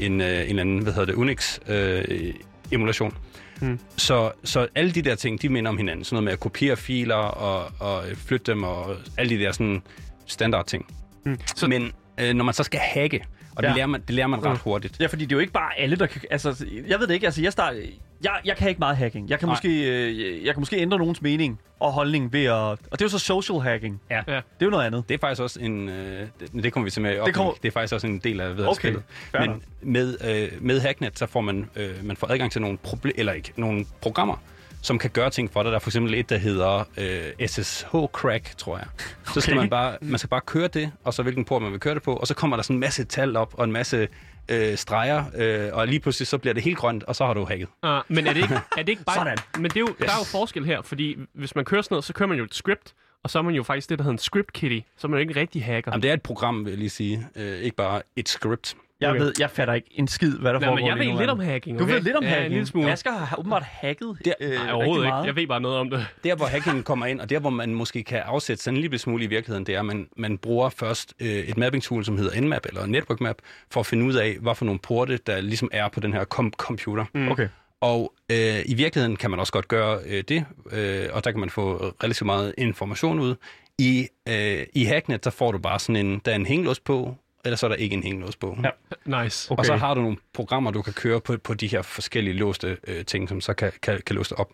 [0.00, 3.16] en, uh, en eller anden, hvad hedder det, Unix-emulation.
[3.60, 3.78] Mm.
[3.96, 6.04] Så, så alle de der ting, de minder om hinanden.
[6.04, 9.52] Sådan noget med at kopiere filer og, og øh, flytte dem og alle de der
[9.52, 9.82] sådan
[10.26, 10.86] standard ting.
[11.24, 11.38] Mm.
[11.56, 13.24] Så, men øh, når man så skal hacke,
[13.56, 13.74] og det, Ja.
[13.74, 14.58] lærer man, det lærer man ret Mm.
[14.64, 15.00] hurtigt.
[15.00, 16.20] Ja, fordi det er jo ikke bare alle, der kan...
[16.30, 17.26] Altså, jeg ved det ikke.
[17.26, 17.74] Altså, jeg, start,
[18.24, 19.30] jeg, jeg kan ikke meget hacking.
[19.30, 19.52] Jeg kan, Nej.
[19.52, 19.68] måske,
[20.08, 22.52] øh, jeg kan måske ændre nogens mening og holdning ved at...
[22.52, 24.00] Og det er jo så social hacking.
[24.10, 24.16] Ja.
[24.16, 24.22] ja.
[24.34, 25.08] Det er jo noget andet.
[25.08, 25.88] Det er faktisk også en...
[25.88, 27.52] Øh, det, det kommer vi til med det, kommer...
[27.62, 28.94] det er faktisk også en del af ved Okay,
[29.32, 29.60] Men nok.
[29.82, 33.32] med, øh, med Hacknet, så får man, øh, man får adgang til nogle, proble- eller
[33.32, 34.36] ikke, nogle programmer,
[34.82, 35.70] som kan gøre ting for dig.
[35.72, 38.86] Der er for eksempel et, der hedder øh, SSH-crack, tror jeg.
[39.34, 39.60] Så skal Okay.
[39.62, 42.02] man bare, man skal bare køre det, og så hvilken port man vil køre det
[42.02, 44.08] på, og så kommer der sådan en masse tal op, og en masse
[44.48, 47.44] øh, streger, øh, og lige pludselig så bliver det helt grønt, og så har du
[47.44, 47.68] hacket.
[47.82, 49.16] Uh, men er det ikke, er det ikke bare...
[49.24, 49.38] Sådan.
[49.58, 52.04] Men det er jo, der er jo forskel her, fordi hvis man kører sådan noget,
[52.04, 54.12] så kører man jo et script, og så er man jo faktisk det, der hedder
[54.12, 55.90] en script kitty, så er man jo ikke en rigtig hacker.
[55.92, 57.26] Jamen, det er et program, vil jeg lige sige.
[57.36, 58.74] Øh, ikke bare et script.
[59.00, 59.20] Jeg Okay.
[59.20, 61.30] ved, jeg fatter ikke en skid, hvad der Nej, foregår men jeg ved nu, lidt
[61.30, 61.78] om hacking.
[61.78, 61.94] Du okay?
[61.94, 62.46] ved lidt om ja, hacking.
[62.46, 62.92] en lille smule.
[62.92, 65.22] Asger har åbenbart hacket Det- øh, Nej, rigtig overhovedet meget.
[65.22, 65.26] ikke.
[65.26, 66.06] Jeg ved bare noget om det.
[66.24, 68.98] Der, hvor hackingen kommer ind, og der, hvor man måske kan afsætte sådan en lille
[68.98, 72.40] smule i virkeligheden, det er, at man, man bruger først øh, et mapping-tool, som hedder
[72.40, 73.36] Nmap eller Network Map,
[73.70, 76.24] for at finde ud af, hvad for nogle porte, der ligesom er på den her
[76.24, 77.04] kom- computer.
[77.14, 77.28] Mm.
[77.28, 77.48] Okay.
[77.80, 81.40] Og øh, i virkeligheden kan man også godt gøre øh, det, øh, og der kan
[81.40, 83.34] man få relativt meget information ud.
[83.78, 87.16] I, øh, i Hacknet, der får du bare sådan en, der er en hængelås på,
[87.44, 88.58] eller så er der ikke en hængelås på.
[88.64, 89.22] Ja.
[89.22, 89.52] Nice.
[89.52, 89.58] Okay.
[89.58, 92.78] Og så har du nogle programmer, du kan køre på, på de her forskellige låste
[92.86, 94.52] øh, ting, som så kan, kan, kan låse op.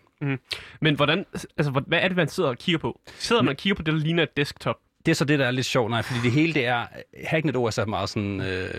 [0.81, 1.25] Men hvordan,
[1.57, 2.99] altså, hvad er det, man sidder og kigger på?
[3.19, 4.77] Sidder man og kigger på det, der ligner et desktop?
[5.05, 6.85] Det er så det, der er lidt sjovt, nej, fordi det hele, det er,
[7.25, 8.73] Hacknet OS er meget sådan, øh,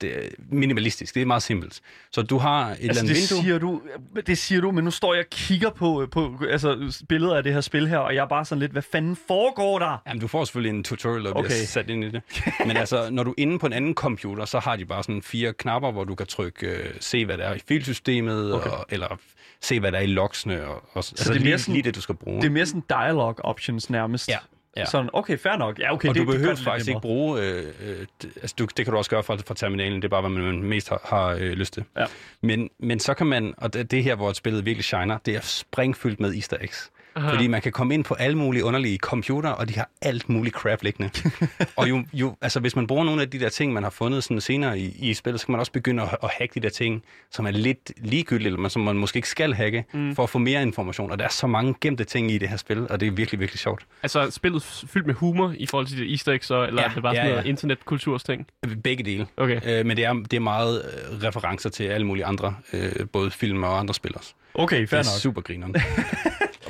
[0.00, 1.80] det er minimalistisk, det er meget simpelt.
[2.12, 3.44] Så du har et Altså, eller det andet vindue.
[3.44, 3.82] siger, du,
[4.26, 7.52] det siger du, men nu står jeg og kigger på, på altså, billeder af det
[7.52, 10.02] her spil her, og jeg er bare sådan lidt, hvad fanden foregår der?
[10.06, 11.50] Jamen, du får selvfølgelig en tutorial, bliver Okay.
[11.50, 12.22] sat ind i det.
[12.66, 15.22] Men altså, når du er inde på en anden computer, så har de bare sådan
[15.22, 18.70] fire knapper, hvor du kan trykke, øh, se hvad der er i filsystemet, Okay.
[18.70, 19.18] og, eller
[19.60, 21.82] så der er i logsene, og, og så altså, det er lige, mere sådan- lige
[21.82, 22.40] det, du skal bruge.
[22.42, 24.28] Det er mere sådan dialog options nærmest.
[24.28, 24.38] Ja,
[24.76, 24.84] ja.
[24.84, 25.78] Sådan, okay, fair nok.
[25.78, 27.40] Ja, okay, og det, du behøver det faktisk ikke bruge...
[27.40, 30.02] Øh, øh, det, altså, du, det kan du også gøre fra, fra terminalen.
[30.02, 31.84] Det er bare, hvad man mest har, har øh, lyst til.
[31.98, 32.04] Ja.
[32.40, 33.54] Men, men så kan man...
[33.56, 35.18] Og det, det er her, hvor spillet virkelig shiner.
[35.26, 36.90] Det er springfyldt med easter eggs.
[37.14, 40.54] Fordi man kan komme ind på alle mulige underlige computer, og de har alt muligt
[40.56, 41.10] crap liggende.
[41.76, 44.24] og jo, jo, altså, hvis man bruger nogle af de der ting, man har fundet
[44.24, 46.68] sådan senere i, i spillet, så kan man også begynde at, at hacke de der
[46.68, 50.14] ting, som er lidt ligegyldige, eller som man måske ikke skal hacke, mm.
[50.16, 51.10] for at få mere information.
[51.10, 53.40] Og der er så mange gemte ting i det her spil, og det er virkelig,
[53.40, 53.86] virkelig sjovt.
[54.02, 56.88] Altså er spillet fyldt med humor i forhold til de easter eggs, så, eller Ja,
[56.88, 57.34] er det bare ja, sådan ja.
[57.34, 58.46] noget internetkultursting?
[58.82, 59.26] Begge dele.
[59.36, 59.60] Okay.
[59.66, 63.30] Øh, men det er, det er meget øh, referencer til alle mulige andre, øh, både
[63.30, 64.32] film og andre spil også.
[64.54, 65.20] Okay, Det fair er nok.
[65.20, 65.74] super grineren.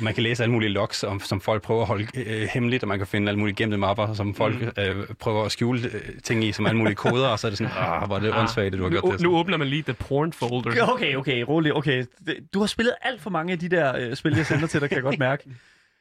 [0.03, 2.83] og man kan læse alle mulige logs, om, som folk prøver at holde øh, hemmeligt,
[2.83, 4.71] og man kan finde alle mulige gemte mapper, som folk Mm.
[4.83, 7.57] øh, prøver at skjule øh, ting i, som alle mulige koder, og så er det
[7.57, 9.21] sådan, ah, hvor er det åndssvagt, det du har gjort nu, det.
[9.21, 10.85] nu åbner man lige the porn folder.
[10.93, 11.73] Okay, okay, rolig.
[11.73, 12.05] Okay.
[12.53, 14.89] Du har spillet alt for mange af de der øh, spil, jeg sender til dig,
[14.89, 15.43] kan jeg godt mærke.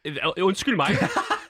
[0.04, 0.88] Øh, Undskyld mig.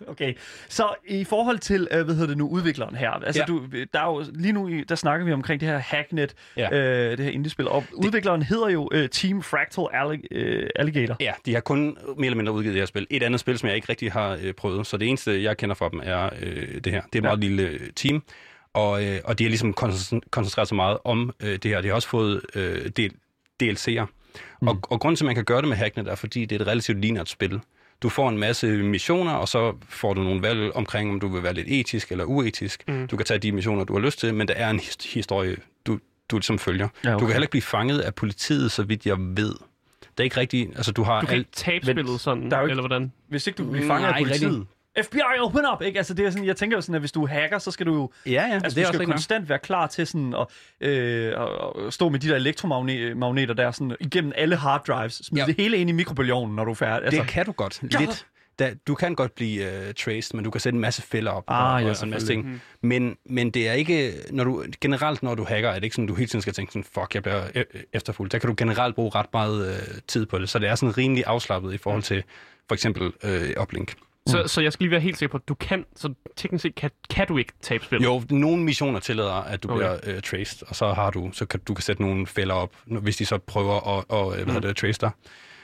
[0.08, 0.34] Okay,
[0.68, 3.44] så i forhold til, øh, hvad hedder det nu, udvikleren her, altså Ja.
[3.44, 3.62] du,
[3.92, 6.78] der er jo, lige nu, der snakker vi omkring det her Hacknet, Ja.
[6.78, 11.16] øh, det her indie-spil, og udvikleren hedder jo øh, Team Fractal Allig- øh, Alligator.
[11.20, 11.84] Ja, de har kun
[12.16, 13.06] mere eller mindre udgivet det her spil.
[13.10, 15.74] Et andet spil, som jeg ikke rigtig har øh, prøvet, så det eneste, jeg kender
[15.74, 16.82] fra dem, er øh, det her.
[16.84, 17.20] Det er et Ja.
[17.20, 18.22] meget lille øh, team,
[18.74, 21.80] og, øh, og de har ligesom koncentr- koncentreret sig meget om øh, det her.
[21.80, 23.12] De har også fået øh, del,
[23.62, 24.04] DLC'er.
[24.62, 24.68] Mm.
[24.68, 26.60] Og, og grunden til, at man kan gøre det med Hacknet, er, fordi det er
[26.60, 27.60] et relativt lineært spil.
[28.02, 31.42] Du får en masse missioner, og så får du nogle valg omkring, om du vil
[31.42, 32.84] være lidt etisk eller uetisk.
[32.88, 33.06] Mm.
[33.08, 35.56] Du kan tage de missioner, du har lyst til, men der er en his- historie,
[35.86, 35.98] du,
[36.30, 36.88] du ligesom følger.
[37.04, 37.20] Ja, Du okay.
[37.26, 39.54] kan heller ikke blive fanget af politiet, så vidt jeg ved.
[40.02, 40.70] Det er ikke rigtigt...
[40.76, 41.40] Altså, du har Du kan alt...
[41.40, 43.12] ikke tabe spillet sådan, der er jo ikke- eller hvordan?
[43.28, 44.66] Hvis ikke du bliver fanget Nej, af politiet.
[45.02, 45.82] FBI, open up!
[45.82, 45.98] Ikke?
[45.98, 47.86] Altså, det er sådan, jeg tænker jo sådan, at hvis du er hacker, så skal
[47.86, 50.06] du jo Ja, ja, altså, det du er skal også ikke konstant være klar til
[50.06, 50.46] sådan at,
[50.88, 51.32] øh,
[51.86, 55.14] at, stå med de der elektromagneter der sådan, igennem alle hard drives.
[55.14, 55.46] Smid Ja.
[55.46, 57.04] det hele ind i mikrobølgeovnen, når du er færdig.
[57.06, 57.80] Altså, Det kan du godt.
[57.92, 57.98] Ja.
[58.00, 58.26] Lidt.
[58.58, 61.44] Da, du kan godt blive uh, traced, men du kan sætte en masse fælder op
[61.48, 62.62] Ah, og, ja, og sådan en masse ting.
[62.82, 66.06] Men, men det er ikke, når du, generelt når du hacker, er det ikke sådan,
[66.06, 68.32] du hele tiden skal tænke sådan, fuck, jeg bliver e- efterfulgt.
[68.32, 70.98] Der kan du generelt bruge ret meget uh, tid på det, så det er sådan
[70.98, 72.22] rimelig afslappet i forhold til
[72.68, 73.94] for eksempel uh, uplink.
[74.26, 76.74] Så, så jeg skal lige være helt sikker på, at du kan, så teknisk set
[76.74, 78.06] kan, kan du ikke tabe spillet.
[78.06, 79.98] Jo, nogle missioner tillader, at du Okay.
[80.04, 82.70] bliver uh, traced, og så har du, så kan du kan sætte nogle fælder op,
[82.84, 85.10] hvis de så prøver at, og, hvad hedder det, trace dig.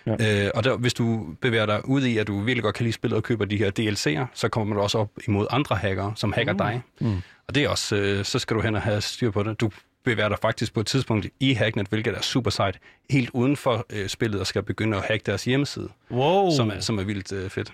[0.07, 0.45] Ja.
[0.45, 2.93] Øh, og der, hvis du bevæger dig ud i, at du virkelig godt kan lide
[2.93, 6.33] spillet og køber de her DLC'er, så kommer du også op imod andre hackere, som
[6.33, 6.59] hacker mm.
[6.59, 6.83] dig.
[7.01, 7.17] Mm.
[7.49, 9.61] Og det er også, øh, så skal du hen og have styr på det.
[9.61, 9.71] Du
[10.05, 12.79] bevæger dig faktisk på et tidspunkt i Hacknet, hvilket er super sejt,
[13.11, 16.51] helt uden for øh, spillet og skal begynde at hacke deres hjemmeside, wow.
[16.57, 17.73] som, er, som er vildt øh, fedt.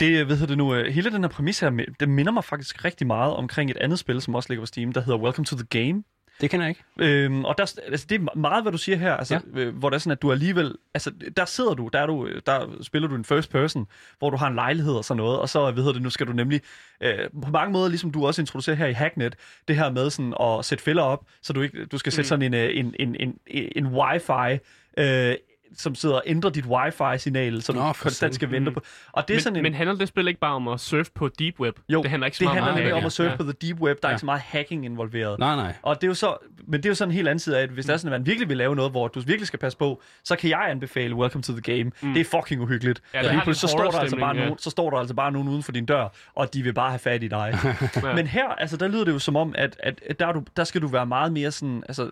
[0.00, 2.84] Det, hvad hedder det nu, øh, hele den her præmis her, det minder mig faktisk
[2.84, 5.56] rigtig meget omkring et andet spil, som også ligger på Steam, der hedder Welcome to
[5.56, 6.02] the Game.
[6.40, 7.24] Det kender jeg ikke.
[7.24, 9.60] Øhm, og der, altså, det er meget, hvad du siger her, altså, ja.
[9.60, 12.28] øh, hvor det er sådan, at du alligevel, altså, der sidder du, der, er du,
[12.46, 13.86] der spiller du en first person,
[14.18, 16.32] hvor du har en lejlighed og sådan noget, og så, hedder det, nu skal du
[16.32, 16.60] nemlig,
[17.00, 19.36] øh, på mange måder, ligesom du også introducerer her i Hacknet,
[19.68, 22.42] det her med sådan at sætte fælder op, så du ikke, du skal sætte sådan
[22.42, 24.58] en, øh, en, en, en, en, en wifi,
[24.98, 25.34] øh,
[25.76, 28.80] som sidder og ændrer dit wifi-signal, så du Nå, konstant skal vente på.
[29.12, 31.10] Og det er Men, sådan en, men handler det spil ikke bare om at surfe
[31.14, 31.76] på deep web?
[31.88, 33.04] jo, det handler ikke så det meget handler om nemlig hacking.
[33.04, 33.36] om at surfe Ja.
[33.36, 34.14] på the deep web, der er Ja.
[34.14, 35.38] ikke så meget hacking involveret.
[35.38, 35.74] Nej, nej.
[35.82, 37.62] Og det er jo så, men det er jo sådan en helt anden side af,
[37.62, 39.58] at hvis det er sådan, at man virkelig vil lave noget, hvor du virkelig skal
[39.58, 41.90] passe på, så kan jeg anbefale Welcome to the Game.
[42.02, 42.12] Mm.
[42.14, 43.02] Det er fucking uhyggeligt.
[43.14, 44.42] Ja, Ja, det lige pludselig så står der altså bare ja.
[44.42, 46.90] nogen, så står der altså bare nogen uden for din dør, og de vil bare
[46.90, 47.54] have fat i dig.
[48.02, 48.14] Ja.
[48.14, 50.42] Men her, altså der lyder det jo som om, at, at, at der, er du,
[50.56, 52.10] der skal du være meget mere sådan, altså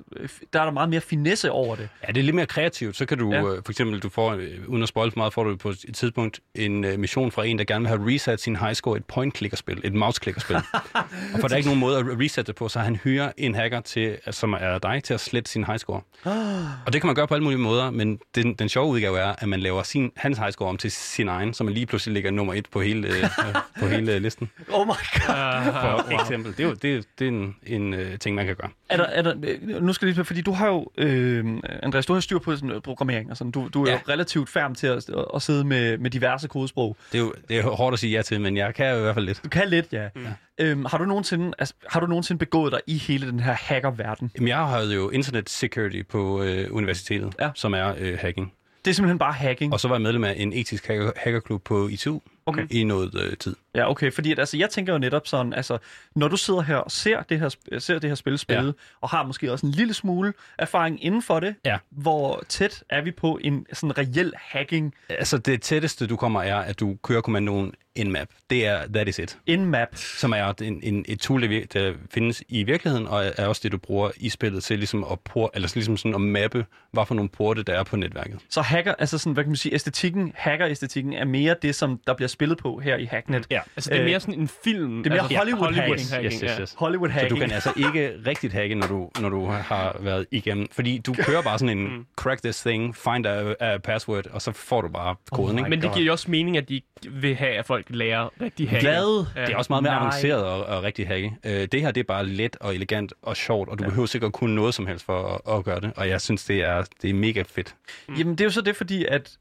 [0.53, 1.88] der er der meget mere finesse over det.
[2.07, 2.97] Ja, det er lidt mere kreativt.
[2.97, 3.43] Så kan du, Ja.
[3.52, 5.85] Øh, for eksempel, du får, øh, uden at spoil for meget, får du på et
[5.94, 8.98] tidspunkt en øh, mission fra en, der gerne vil have reset sin high score i
[8.98, 10.57] et point-klikkerspil, et mouse-klikkerspil.
[11.35, 13.54] og for der er ikke nogen måde at resette det på, så han hyrer en
[13.54, 16.00] hacker, til, altså, som er dig, til at slette sin high score.
[16.87, 19.35] og det kan man gøre på alle mulige måder, men den, den sjove udgave er,
[19.38, 22.14] at man laver sin, hans high score om til sin egen, så man lige pludselig
[22.14, 24.50] ligger nummer et på hele, øh, øh, på hele listen.
[24.72, 25.72] Oh my god.
[25.85, 26.20] For wow.
[26.20, 26.52] eksempel.
[26.57, 28.70] Det er jo det, det er en, en øh, ting, man kan gøre.
[28.88, 31.44] Er der, er der, øh, nu skal jeg lige, fordi du har jo, øh,
[31.83, 33.51] Andreas, du har styr på sådan, øh, programmering og sådan.
[33.51, 33.94] Du, du er ja.
[33.94, 36.97] Jo relativt færm til at, at sidde med, med diverse kodesprog.
[37.12, 39.01] Det er jo det er hårdt at sige ja til, men jeg kan jo i
[39.01, 39.40] hvert fald lidt.
[39.44, 40.09] Du kan lidt, ja.
[40.14, 40.27] Mm.
[40.59, 44.31] Øhm, har, du nogensinde, altså, har du nogensinde begået dig i hele den her hackerverden?
[44.35, 47.51] Jamen, jeg havde jo Internet Security på øh, universitetet, ja.
[47.55, 48.53] som er øh, hacking.
[48.85, 49.73] Det er simpelthen bare hacking.
[49.73, 52.66] Og så var jeg medlem af en etisk hacker, hackerklub på ITU Okay.
[52.70, 53.57] i noget øh, tid.
[53.74, 55.78] Ja, okay, fordi at, altså, jeg tænker jo netop sådan, altså,
[56.16, 58.72] når du sidder her og ser det her, ser det her spil spille, ja.
[59.00, 61.78] og har måske også en lille smule erfaring inden for det, Ja.
[61.90, 64.94] hvor tæt er vi på en sådan reel hacking?
[65.09, 68.28] Altså, det tætteste, du kommer, er, at du kører kommandoen Nmap.
[68.50, 69.88] Det er That Is It, In-map.
[69.96, 73.61] som er en, en, et tool, der, vir- der findes i virkeligheden, og er også
[73.64, 77.07] det, du bruger i spillet til ligesom at, por, eller ligesom sådan at mappe, hvad
[77.07, 78.38] for nogle porte, der er på netværket.
[78.50, 82.14] Så hacker, altså sådan, hvad kan man sige, æstetikken, hacker-æstetikken er mere det, som der
[82.14, 83.46] bliver spillet på her i Hacknet.
[83.50, 83.61] Ja.
[83.76, 85.02] Altså, det er Øh, mere sådan en film.
[85.02, 85.98] det er mere altså, Hollywood hacking.
[86.00, 86.78] Yes, hacking, yes, yes, ja.
[86.78, 87.30] Hollywood Så hacking.
[87.30, 90.66] du kan altså ikke rigtigt hacke, når du, når du har været igennem.
[90.72, 91.85] Fordi du kører bare sådan Mm.
[91.94, 95.54] en crack this thing, find a, a password, og så får du bare koden.
[95.54, 95.70] my ikke?
[95.70, 96.80] Men det giver jo også mening, at de
[97.11, 98.92] vil have, at folk lærer rigtig hacking.
[98.92, 99.27] Glad.
[99.37, 99.40] Ja.
[99.40, 100.01] Det er også meget mere Nej.
[100.01, 101.37] avanceret og, og rigtig hacke.
[101.44, 103.88] Øh, det her, det er bare let og elegant og sjovt, og du ja.
[103.88, 105.92] behøver sikkert kunne noget som helst for at, at gøre det.
[105.97, 107.75] Og jeg synes, det er, det er mega fedt.
[108.18, 109.37] Jamen, det er jo så det, fordi at...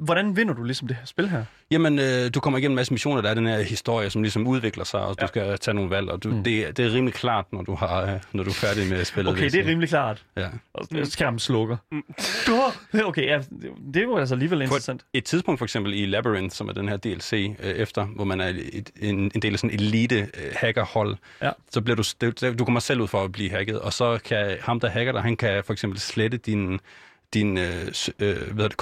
[0.00, 1.44] Hvordan vinder du ligesom det her spil her?
[1.70, 4.46] Jamen, øh, du kommer igennem en masse missioner, der er den her historie, som ligesom
[4.46, 6.44] udvikler sig, og du skal tage nogle valg, og du, mm.
[6.44, 9.32] det, det er rimelig klart, når du, har, øh, når du er færdig med spillet.
[9.32, 10.24] Okay, det er rimelig klart.
[10.36, 10.48] Ja.
[10.74, 11.76] Og skærmen slukker.
[11.92, 12.02] Mm.
[13.04, 13.38] Okay, ja,
[13.92, 15.00] det- er jo altså alligevel På interessant.
[15.00, 18.24] et, et tidspunkt for eksempel i Labyrinth, som er den her DLC øh, efter, hvor
[18.24, 21.50] man er et, en, en del af sådan en elite øh, hackerhold, Ja.
[21.70, 24.56] så bliver du, det, du kommer selv ud for at blive hacket, og så kan
[24.60, 26.80] ham, der hacker dig, han kan for eksempel slette din,
[27.34, 28.76] din øh, øh, det,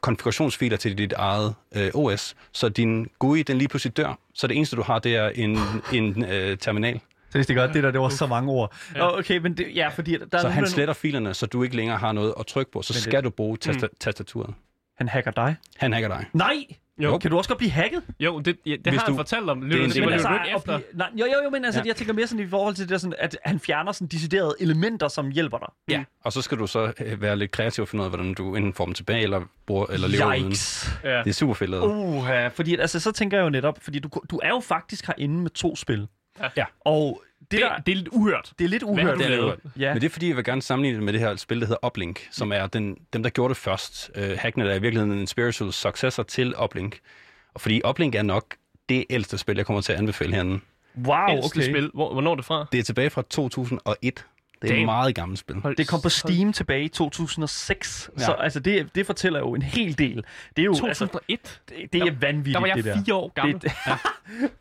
[0.00, 4.18] konfigurationsfiler til dit eget øh, OS, så din GUI, den lige pludselig dør.
[4.34, 5.58] Så det eneste, du har, det er en,
[5.92, 7.00] en øh, terminal.
[7.30, 8.74] Så det er godt, det der, det var så mange ord.
[8.94, 9.18] Ja.
[9.18, 11.98] Okay, men det, ja, fordi der Så er han sletter filerne, så du ikke længere
[11.98, 14.54] har noget at trykke på, så Men det- skal du bruge tasta- tastaturet.
[14.96, 15.56] han hacker dig.
[15.76, 16.26] Han hacker dig.
[16.32, 16.54] Nej!
[17.00, 17.18] Jo.
[17.18, 18.02] Kan du også godt blive hacket?
[18.20, 19.58] Jo, det, ja, det Hvis har han du- fortalt om.
[19.58, 20.60] er en det, det, det, at efter.
[20.78, 21.86] blive, nej, jo, jo, jo, men altså, Ja.
[21.88, 25.08] jeg tænker mere sådan i forhold til det sådan, at han fjerner sådan deciderede elementer,
[25.08, 25.68] som hjælper dig.
[25.88, 26.04] Ja.
[26.24, 28.54] Og så skal du så øh, være lidt kreativ og finde ud af, hvordan du
[28.56, 30.44] enten får dem tilbage, eller, bruger, eller lever uden.
[30.46, 30.90] Yikes.
[31.04, 31.18] Ja.
[31.18, 31.84] Det er super fedt lavet.
[31.84, 35.34] Uh, fordi altså, så tænker jeg jo netop, fordi du, du er jo faktisk herinde
[35.42, 36.08] med to spil.
[36.56, 36.64] Ja.
[36.80, 38.52] Og det, Det, der, det er lidt uhørt.
[38.58, 39.14] det er lidt Hvad har uhørt.
[39.14, 39.58] du Det er lavet?
[39.64, 39.92] lidt Ja.
[39.92, 41.86] Men det er fordi, jeg vil gerne sammenligne det med det her spil, der hedder
[41.86, 44.10] Uplink, som er den, dem, der gjorde det først.
[44.16, 46.98] Uh, Hacknet er i virkeligheden en spiritual successor til Uplink.
[47.54, 48.54] Og fordi Uplink er nok
[48.88, 50.60] det ældste spil, jeg kommer til at anbefale herinde.
[51.04, 51.60] Wow, okay.
[51.62, 51.90] spil.
[51.94, 52.66] Hvor, hvornår er det fra?
[52.72, 54.24] Det er tilbage fra 2001.
[54.62, 54.80] Det er Damn.
[54.80, 55.56] et meget gammelt spil.
[55.56, 58.20] Hold- Det kom på Steam tilbage i 2006, ja.
[58.20, 58.26] Ja.
[58.26, 60.24] så altså, det, det fortæller jo en hel del.
[60.56, 61.60] Det er jo, altså, 2001?
[61.68, 63.02] det, det er vanvittigt, Der var jeg det der.
[63.04, 63.60] fire år gammel.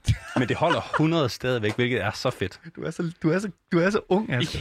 [0.07, 2.59] Det, Men det holder 100 stadigvæk, hvilket er så fedt.
[2.75, 4.57] du, er så, du, er så, du er så ung, altså.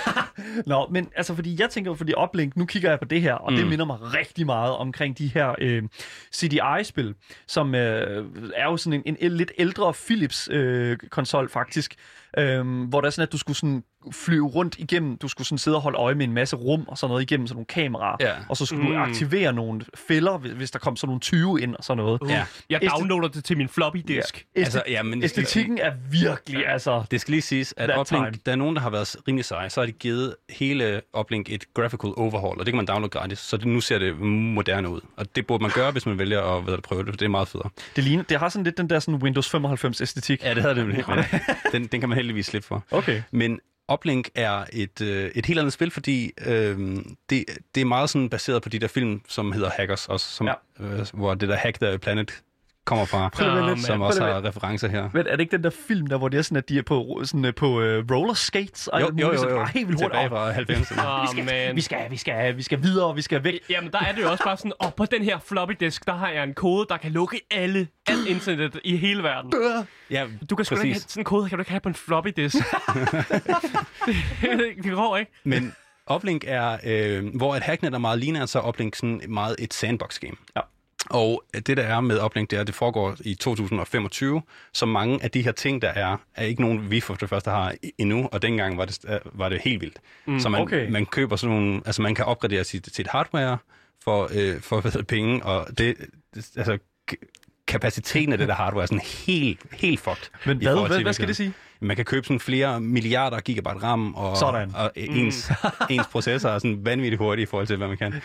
[0.66, 3.34] Nå, men altså, fordi jeg tænker jo, fordi Uplink, nu kigger jeg på det her,
[3.34, 3.58] og mm.
[3.58, 5.82] det minder mig rigtig meget omkring de her øh,
[6.34, 7.14] CDI-spil,
[7.48, 11.94] som øh, er jo sådan en, en, en lidt ældre Philips-konsol, faktisk,
[12.38, 15.58] øh, hvor der er sådan, at du skulle sådan flyve rundt igennem, du skulle sådan
[15.58, 18.16] sidde og holde øje med en masse rum og sådan noget igennem sådan nogle kameraer,
[18.20, 18.32] Ja.
[18.48, 18.92] og så skulle mm.
[18.92, 22.20] Du aktivere nogle fælder, hvis- hvis der kom sådan nogle 20 ind og sådan noget.
[22.28, 22.44] Ja.
[22.70, 24.36] Jeg downloader det til min floppy disk.
[24.36, 27.04] Æste- Altså, ja, men det skal- æstetikken er virkelig, altså...
[27.10, 28.38] Det skal lige siges, at Uplink, time.
[28.46, 31.64] der er nogen, der har været rimelig seje, så har de givet hele Uplink et
[31.74, 35.00] graphical overhaul, og det kan man downloade gratis, så det, nu ser det moderne ud.
[35.16, 37.28] Og det burde man gøre, hvis man vælger at hvad, prøve det, for det er
[37.30, 37.68] meget federe.
[37.96, 40.42] Det, ligner, det har sådan lidt den der sådan Windows 95 æstetik.
[40.44, 41.04] Ja, det havde det nemlig.
[41.72, 42.84] den, den kan man heldigvis slippe for.
[42.90, 43.22] Okay.
[43.30, 43.60] Men
[43.92, 46.78] Uplink er et, øh, et helt andet spil, fordi øh,
[47.30, 50.46] det, det er meget sådan baseret på de der film, som hedder Hackers, også, som,
[50.46, 50.54] Ja.
[50.80, 52.42] øh, hvor det der Hack the Planet
[52.84, 53.86] kommer fra, Prøv lige lidt.
[53.86, 55.08] som Prøv også har referencer her.
[55.12, 56.82] Men er det ikke den der film, der, hvor det er sådan, at de er
[56.82, 58.88] på, sådan, øh, på uh, roller skates?
[58.88, 59.56] Og Jo, jo, jo, jo.
[59.56, 60.88] bare helt vildt Tilbage hurtigt.
[60.98, 61.08] fra 90'erne.
[61.20, 63.60] Åh, Vi skal, vi, skal, vi, skal, vi skal videre, vi skal væk.
[63.70, 66.12] Jamen, der er det jo også bare sådan, åh, på den her floppy disk, der
[66.14, 69.52] har jeg en kode, der kan lukke alle, alt internet i hele verden.
[70.10, 71.94] Ja, Du kan sgu ikke have, sådan en kode, kan du ikke have på en
[71.94, 72.56] floppy disk.
[74.42, 75.32] det, det går ikke.
[75.44, 75.74] Men
[76.14, 79.74] Uplink er, øh, hvor et hacknet er meget lineært, så er Uplink sådan meget et
[79.74, 80.36] sandbox-game.
[80.56, 80.60] Ja.
[81.10, 85.22] Og det, der er med Uplink, det er, at det foregår i 2025, så mange
[85.22, 88.28] af de her ting, der er, er ikke nogen, vi for det første har endnu,
[88.32, 89.98] og dengang var det, øh, var det helt vildt.
[90.26, 90.90] Mm, så man, okay.
[90.90, 93.58] man køber sådan nogle, altså man kan opgradere sit, sit hardware
[94.04, 95.96] for, øh, for hvad penge, og det,
[96.34, 96.78] det altså,
[97.66, 100.30] kapaciteten af det der hardware er sådan helt, helt fucked.
[100.46, 101.52] Men hvad, hvad, hvad skal det sige?
[101.82, 104.72] Man kan købe sådan flere milliarder gigabyte RAM, og, Sådan.
[104.74, 105.50] og ens,
[105.90, 108.12] ens processor er sådan vanvittigt hurtig i forhold til, hvad man kan.
[108.12, 108.18] Damn!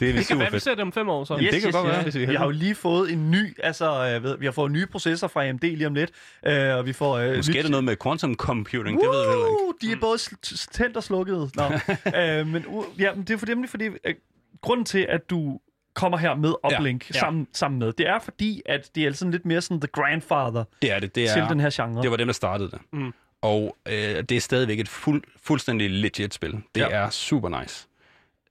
[0.00, 0.62] Det er Det kan super være, vi fedt.
[0.62, 1.38] ser det om fem år, så.
[1.42, 1.50] Yes.
[1.54, 4.08] det kan godt være, hvis vi er vi har jo lige fået en ny, altså,
[4.16, 6.10] øh, ved, vi har fået en ny processor fra AMD lige om lidt,
[6.46, 7.16] øh, og vi får...
[7.18, 9.38] Øh, Måske er det noget med quantum computing, det ved jeg ikke.
[9.38, 9.72] Woo!
[9.82, 11.50] De er både sl- tændt og slukket.
[11.56, 11.62] Nå.
[12.20, 14.14] øh, men uh, ja, men det er for nemlig fordi, øh,
[14.62, 15.60] grunden til, at du
[15.94, 17.20] kommer her med Uplink ja, ja.
[17.20, 20.64] Sammen, sammen med, det er fordi, at det er sådan lidt mere sådan the grandfather
[20.82, 21.14] Det er det.
[21.14, 22.02] Det, til er, den her genre.
[22.02, 22.78] det var dem, der startede det.
[22.92, 23.12] Mm.
[23.42, 26.52] Og øh, det er stadigvæk et fuld, fuldstændig legit spil.
[26.74, 26.88] Det Ja.
[26.90, 27.88] er super nice.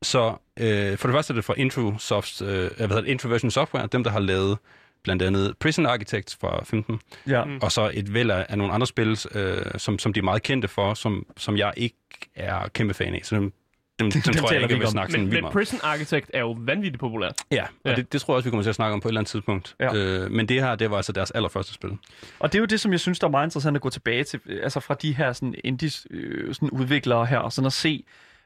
[0.01, 3.87] Så øh, for det første er det fra Introsoft, øh, hvad hedder det, Introversion Software,
[3.87, 4.57] dem der har lavet
[5.03, 7.45] blandt andet Prison Architect fra 15, ja.
[7.45, 7.59] Mm.
[7.61, 10.43] og så et væld af, af nogle andre spil, øh, som, som de er meget
[10.43, 11.95] kendte for, som, som jeg ikke
[12.35, 13.19] er kæmpe fan af.
[13.23, 13.53] Så dem
[13.99, 15.51] dem, dem, tror jeg ikke, vi jeg vil snakke sådan Men, vildt men.
[15.53, 17.33] Prison Architect er jo vanvittigt populært.
[17.51, 17.95] Ja, og Ja.
[17.95, 19.31] Det, det tror jeg også, vi kommer til at snakke om på et eller andet
[19.31, 19.75] tidspunkt.
[19.79, 19.95] Ja.
[19.95, 21.97] Øh, men det her, det var altså deres allerførste spil.
[22.39, 24.23] Og det er jo det, som jeg synes, der er meget interessant at gå tilbage
[24.23, 27.73] til, øh, altså fra de her sådan indies øh, sådan udviklere her, og sådan at
[27.73, 28.03] se,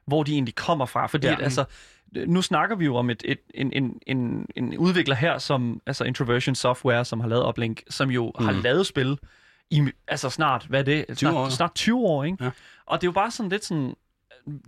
[0.08, 1.08] hvor de egentlig kommer fra.
[1.08, 1.34] Fordi Ja.
[1.34, 1.66] at, altså,
[2.28, 6.04] nu snakker vi jo om et, et, en, en, en, en udvikler her, som altså
[6.04, 8.46] Introversion Software, som har lavet Uplink, som jo mm.
[8.46, 9.18] har lavet spil
[9.72, 11.06] i altså snart, hvad er det?
[11.08, 11.50] 20 Snart, år.
[11.50, 12.44] snart 20 år, ikke?
[12.44, 12.50] Ja.
[12.86, 13.94] Og det er jo bare sådan lidt sådan,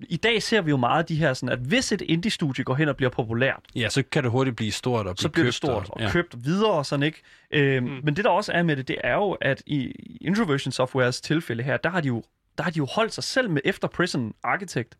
[0.09, 2.75] i dag ser vi jo meget af de her, sådan, at hvis et indie-studie går
[2.75, 5.43] hen og bliver populært, Ja, så kan det hurtigt blive stort og blive så bliver
[5.43, 6.11] det købt stort og ja.
[6.11, 7.21] købt videre og sådan ikke.
[7.51, 7.99] Øhm, mm.
[8.03, 11.21] Men det der også er med det, det er jo, at i i Introversion Softwares
[11.21, 12.23] tilfælde her, der har de jo,
[12.57, 14.97] der har de jo holdt sig selv med efter Prison Architect.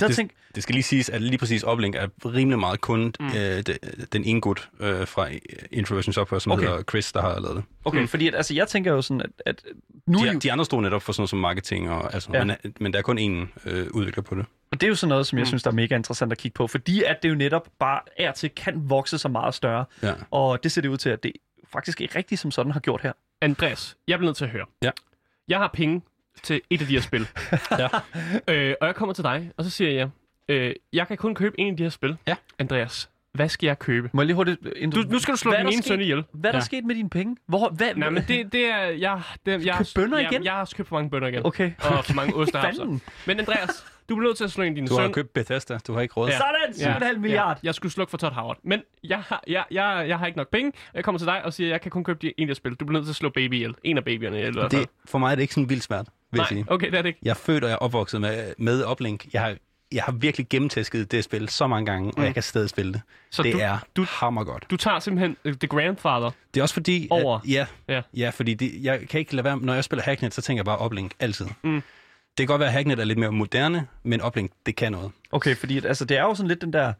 [0.00, 3.14] Der Det- tænk, Det skal lige siges, at lige præcis Uplink er rimelig meget kun
[3.20, 3.26] mm.
[3.26, 3.64] øh, de,
[4.12, 5.28] den ene gut øh, fra
[5.72, 6.62] Introversion Software, som Okay.
[6.66, 7.64] hedder Chris, der har lavet det.
[7.84, 8.08] okay, mm.
[8.08, 9.62] fordi at, altså, jeg tænker jo sådan, at, at
[10.06, 12.28] nu er De, jo, de andre stod netop for sådan noget som marketing, og, altså,
[12.32, 12.38] Ja.
[12.38, 12.44] ja.
[12.44, 14.46] men, men der er kun én øh, udvikler på det.
[14.72, 15.46] og det er jo sådan noget, som jeg Mm.
[15.46, 18.32] synes, der er mega interessant at kigge på, fordi at det jo netop bare er
[18.32, 20.12] til kan vokse så meget større, Ja.
[20.30, 21.32] og det ser det ud til, at det
[21.72, 23.12] faktisk ikke rigtigt som sådan har gjort her.
[23.40, 24.66] Andreas, jeg bliver nødt til at høre.
[24.82, 24.90] Ja.
[25.48, 26.02] Jeg har penge
[26.42, 27.28] til et af de her spil.
[27.78, 27.88] Ja.
[28.48, 30.08] øh, og jeg kommer til dig, og så siger jeg,
[30.48, 32.16] øh, jeg kan kun købe en af de her spil.
[32.26, 32.36] Ja.
[32.58, 34.10] Andreas, hvad skal jeg købe?
[34.12, 34.60] Må jeg lige hurtigt...
[34.94, 36.24] Du, nu skal du slå Hvad din der ene søn ihjel.
[36.32, 36.64] Hvad er der Ja.
[36.64, 37.36] sket med dine penge?
[37.46, 38.78] Hvor, hvad, Nej, men det, det er...
[38.84, 40.44] Jeg, det, jeg, købt bønner jeg, igen?
[40.44, 41.46] Jeg har købt for mange bønder igen.
[41.46, 41.72] Okay.
[41.78, 42.82] Og for mange ostehapser.
[42.82, 43.00] Fanden.
[43.26, 45.12] Men Andreas, du bliver nødt til at slå en af dine Du har søn.
[45.12, 46.28] købt Bethesda, du har ikke råd.
[46.28, 46.38] Ja.
[46.76, 47.12] Sådan!
[47.12, 47.56] 7,5 milliard.
[47.62, 48.58] Ja, jeg skulle slukke for Todd Howard.
[48.62, 50.72] Men jeg har, jeg, jeg, jeg har ikke nok penge.
[50.94, 52.54] Jeg kommer til dig og siger, at jeg kan kun købe de, en af de
[52.54, 52.74] spil.
[52.74, 53.74] Du bliver nødt til at slå baby ihjel.
[53.84, 54.50] En af babyerne ihjel.
[54.50, 54.82] i hvert fald.
[54.82, 56.64] Det, for mig er det ikke sådan vildt svært, vil jeg Nej, sige.
[56.72, 57.18] okay, det er det ikke.
[57.22, 59.26] Jeg er født og jeg er opvokset med, med Uplink.
[59.32, 59.56] Jeg har,
[59.92, 63.00] jeg har virkelig gennemtæsket det spil så mange gange, og jeg kan stadig spille det.
[63.30, 64.66] Så det du, er du, hammer godt.
[64.70, 66.30] du tager simpelthen uh, The Grandfather.
[66.54, 67.08] Det er også fordi...
[67.10, 67.38] Over.
[67.38, 68.02] At, ja, Ja.
[68.16, 69.56] ja, fordi det, jeg kan ikke lade være...
[69.58, 71.46] Når jeg spiller Hacknet, så tænker jeg bare Uplink altid.
[71.62, 71.72] Mm.
[71.74, 71.82] Det
[72.38, 75.10] kan godt være, at Hacknet er lidt mere moderne, men Uplink, det kan noget.
[75.32, 76.92] Okay, fordi at, altså, det er jo sådan lidt den der,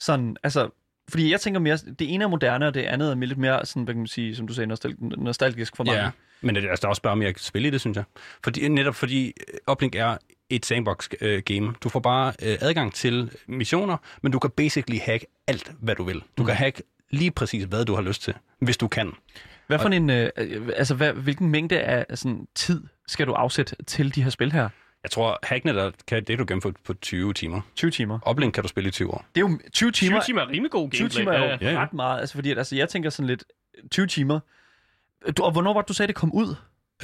[0.00, 0.68] sådan, altså,
[1.10, 3.82] fordi jeg tænker mere, det ene er moderne, og det andet er lidt mere, sådan,
[3.82, 6.00] hvad kan man sige, som du sagde, nostal- nostalgisk for mange.
[6.02, 7.96] Ja, men det er altså, der er også bare mere at spille i det, synes
[7.96, 8.04] jeg.
[8.44, 10.16] Fordi, netop fordi øh, Uplink er
[10.50, 11.74] et sandbox-game.
[11.82, 16.02] Du får bare øh, adgang til missioner, men du kan basically hacke alt, hvad du
[16.02, 16.22] vil.
[16.38, 19.12] Du kan hacke lige præcis, hvad du har lyst til, hvis du kan.
[19.66, 23.76] Hvad for en, øh, øh, altså, hvad, hvilken mængde af sådan, tid skal du afsætte
[23.86, 24.68] til de her spil her?
[25.02, 27.60] Jeg tror, Hacknet er, kan, det du gennemføre på 20 timer.
[27.76, 28.30] 20 timer.
[28.30, 29.24] Uplink kan du spille i 20 år.
[29.34, 30.20] Det er jo 20 timer.
[30.20, 31.20] 20 timer er rimelig god 20 gameplay.
[31.22, 31.82] timer er jo Ja, ja.
[31.82, 33.44] ret meget, altså fordi altså, jeg tænker sådan lidt,
[33.90, 34.40] 20 timer.
[35.36, 36.54] Du, og hvornår var det, du sagde, det kom ud?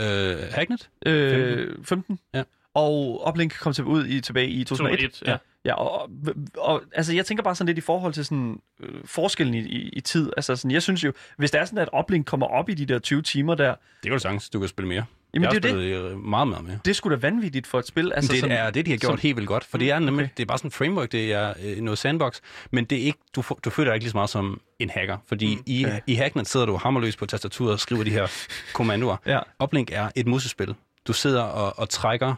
[0.00, 0.90] Øh, Hacknet?
[1.06, 2.18] Øh, 15?
[2.34, 2.42] Ja.
[2.74, 4.98] Og Uplink kom til ud i, tilbage i 2001?
[4.98, 5.36] 2001, ja.
[5.64, 6.10] Ja, og, og,
[6.58, 9.88] og altså, jeg tænker bare sådan lidt i forhold til sådan, øh, forskellen i, i,
[9.88, 10.30] i tid.
[10.36, 12.86] Altså, sådan, jeg synes jo, hvis det er sådan, at Uplink kommer op i de
[12.86, 14.50] der 20 timer der, Det kan du sagtens.
[14.50, 15.04] Du kan spille mere.
[15.34, 16.18] Jamen, jeg det er har det.
[16.18, 16.78] meget, meget mere.
[16.84, 18.12] det skulle da vanvittigt for et spil.
[18.14, 19.98] Altså, det sådan, er det, de har gjort som- helt vildt godt, for det er
[19.98, 20.32] nemlig, okay.
[20.36, 23.18] det er bare sådan en framework, det er øh, noget sandbox, men det er ikke,
[23.36, 25.98] du, du føler dig ikke lige så meget som en hacker, fordi mm, i, ja.
[26.06, 28.26] i Hacknet sidder du hammerløs på tastaturet og skriver de her
[28.74, 29.16] kommandoer.
[29.26, 29.38] Ja.
[29.64, 30.74] Uplink er et musespil.
[31.06, 32.34] Du sidder og, og trækker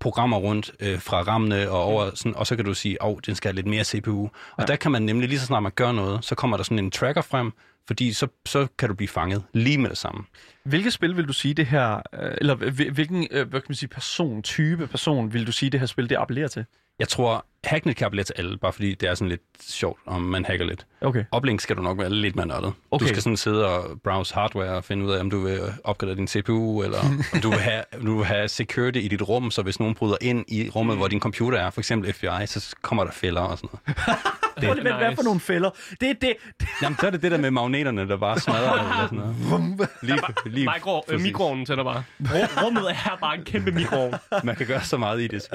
[0.00, 3.18] programmer rundt øh, fra rammene og over, sådan, og så kan du sige, at oh,
[3.26, 4.22] den skal have lidt mere CPU.
[4.24, 4.64] Og Ja.
[4.64, 6.90] der kan man nemlig, lige så snart man gør noget, så kommer der sådan en
[6.90, 7.52] tracker frem,
[7.86, 10.24] fordi så, så kan du blive fanget lige med det samme.
[10.64, 13.76] Hvilket spil vil du sige det her, øh, eller hvil- hvilken øh, hvad kan man
[13.76, 16.64] sige, person, type person, vil du sige det her spil, det appellerer til?
[16.98, 20.22] Jeg tror, Hacknet kan appellere til alle, bare fordi det er sådan lidt sjovt, om
[20.22, 20.86] man hacker lidt.
[21.00, 21.24] Okay.
[21.36, 22.72] Uplink skal du nok være lidt mere nørdet.
[22.90, 23.04] Okay.
[23.04, 26.16] Du skal sådan sidde og browse hardware og finde ud af, om du vil opgradere
[26.16, 26.98] din CPU, eller
[27.34, 30.16] om du vil, have, du vil have security i dit rum, så hvis nogen bryder
[30.20, 33.58] ind i rummet, hvor din computer er, for eksempel FBI, så kommer der fælder og
[33.58, 34.08] sådan noget.
[34.58, 35.70] Prøv lige, hvad, hvad for nogle fælder?
[36.00, 36.34] Det er det.
[36.82, 39.88] Jamen, så er det det der med magneterne, der bare smadrer og sådan noget.
[40.02, 42.04] Lige, lige, Mikro, øh, mikroovnen tænder bare.
[42.22, 44.14] Ru- Rummet er bare en kæmpe mikroovn.
[44.44, 45.48] Man kan gøre så meget i det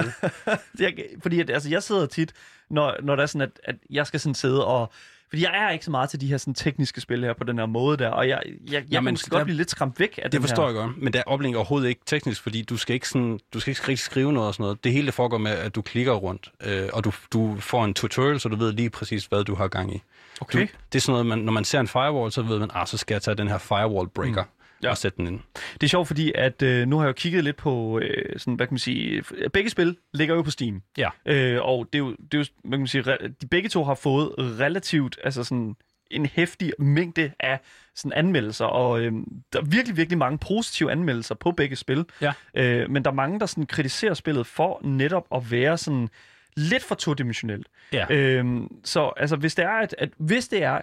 [0.80, 2.32] jeg, fordi at, altså, jeg sidder tit,
[2.70, 4.92] når, når der er sådan, at, at jeg skal sådan sidde og...
[5.28, 7.58] Fordi jeg er ikke så meget til de her sådan, tekniske spil her på den
[7.58, 10.00] her måde der, og jeg, jeg, jeg Jamen, kan måske der- godt blive lidt skræmt
[10.00, 10.68] væk af Det den forstår her.
[10.68, 13.60] jeg godt, men der er Uplink overhovedet ikke teknisk, fordi du skal ikke, sådan, du
[13.60, 14.84] skal ikke rigtig skrive noget og sådan noget.
[14.84, 17.94] Det hele det foregår med, at du klikker rundt, øh, og du, du får en
[17.94, 20.02] tutorial, så du ved lige præcis, hvad du har gang i.
[20.40, 20.60] Okay.
[20.60, 22.86] Du, det er sådan noget, man, når man ser en firewall, så ved man, ah,
[22.86, 24.48] så skal jeg tage den her firewall breaker mm.
[24.84, 24.90] Ja.
[24.90, 25.40] og sætte den ind.
[25.74, 28.54] Det er sjovt, fordi at øh, nu har jeg jo kigget lidt på, øh, sådan,
[28.54, 30.82] hvad kan man sige, begge spil ligger jo på Steam.
[30.98, 31.08] Ja.
[31.26, 33.04] Øh, og det er jo, det er jo hvad kan man sige,
[33.42, 35.76] de begge to har fået relativt, altså sådan
[36.10, 37.60] en hæftig mængde af
[37.94, 39.12] sådan anmeldelser, og øh,
[39.52, 42.04] der er virkelig, virkelig mange positive anmeldelser på begge spil.
[42.20, 42.32] Ja.
[42.54, 46.08] Øh, men der er mange, der sådan kritiserer spillet for netop at være sådan
[46.56, 47.66] lidt for todimensionelt.
[47.92, 48.06] Ja.
[48.10, 50.80] Øhm, så altså, hvis det er, at, at hvis det er,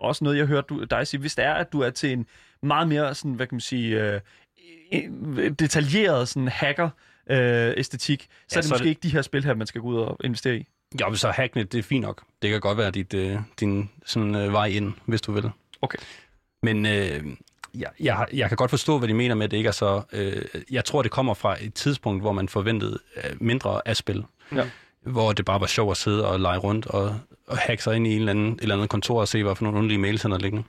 [0.00, 2.26] også noget, jeg hørte du, dig sige, hvis det er, at du er til en
[2.64, 4.20] meget mere, sådan, hvad kan man sige, øh,
[4.92, 6.90] en detaljeret sådan hacker,
[7.30, 9.66] øh, æstetik, så Ja, er det så måske det- ikke de her spil her, man
[9.66, 10.66] skal gå ud og investere i.
[11.00, 12.22] Jo, så Hacknet, det er fint nok.
[12.42, 15.50] Det kan godt være dit, øh, din sådan, øh, vej ind, hvis du vil.
[15.82, 15.98] Okay.
[16.62, 17.22] Men øh,
[17.74, 20.02] jeg, jeg, jeg kan godt forstå, hvad de mener med, at det ikke er så...
[20.12, 24.24] Øh, jeg tror, det kommer fra et tidspunkt, hvor man forventede øh, mindre af spil.
[24.54, 24.64] Ja.
[25.02, 28.06] Hvor det bare var sjovt at sidde og lege rundt og, og hacke sig ind
[28.06, 30.22] i en eller anden, et eller andet kontor og se, hvad for nogle underlige mails,
[30.22, 30.64] han har liggende.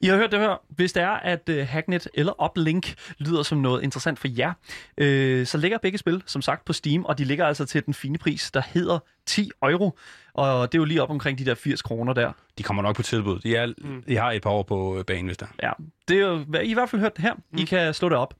[0.00, 0.62] I har hørt det her.
[0.68, 4.52] Hvis det er, at uh, Hacknet eller Uplink lyder som noget interessant for jer,
[4.98, 7.94] øh, så ligger begge spil, som sagt, på Steam, og de ligger altså til den
[7.94, 9.98] fine pris, der hedder 10 euro.
[10.34, 12.32] Og det er jo lige op omkring de der 80 kroner der.
[12.58, 13.38] De kommer nok på tilbud.
[13.38, 14.02] De, er, mm.
[14.08, 15.46] de har et par år på øh, banen, hvis der.
[15.62, 15.70] Ja,
[16.08, 17.34] det er jo, hvad I i hvert fald hørt det her.
[17.58, 18.34] I kan slå det op.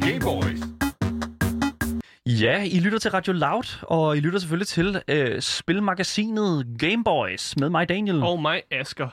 [0.00, 0.60] Gameboys.
[2.26, 7.70] Ja, I lytter til Radio Loud, og I lytter selvfølgelig til øh, spilmagasinet Gameboys med
[7.70, 8.22] mig, Daniel.
[8.22, 9.08] Og mig, Asker.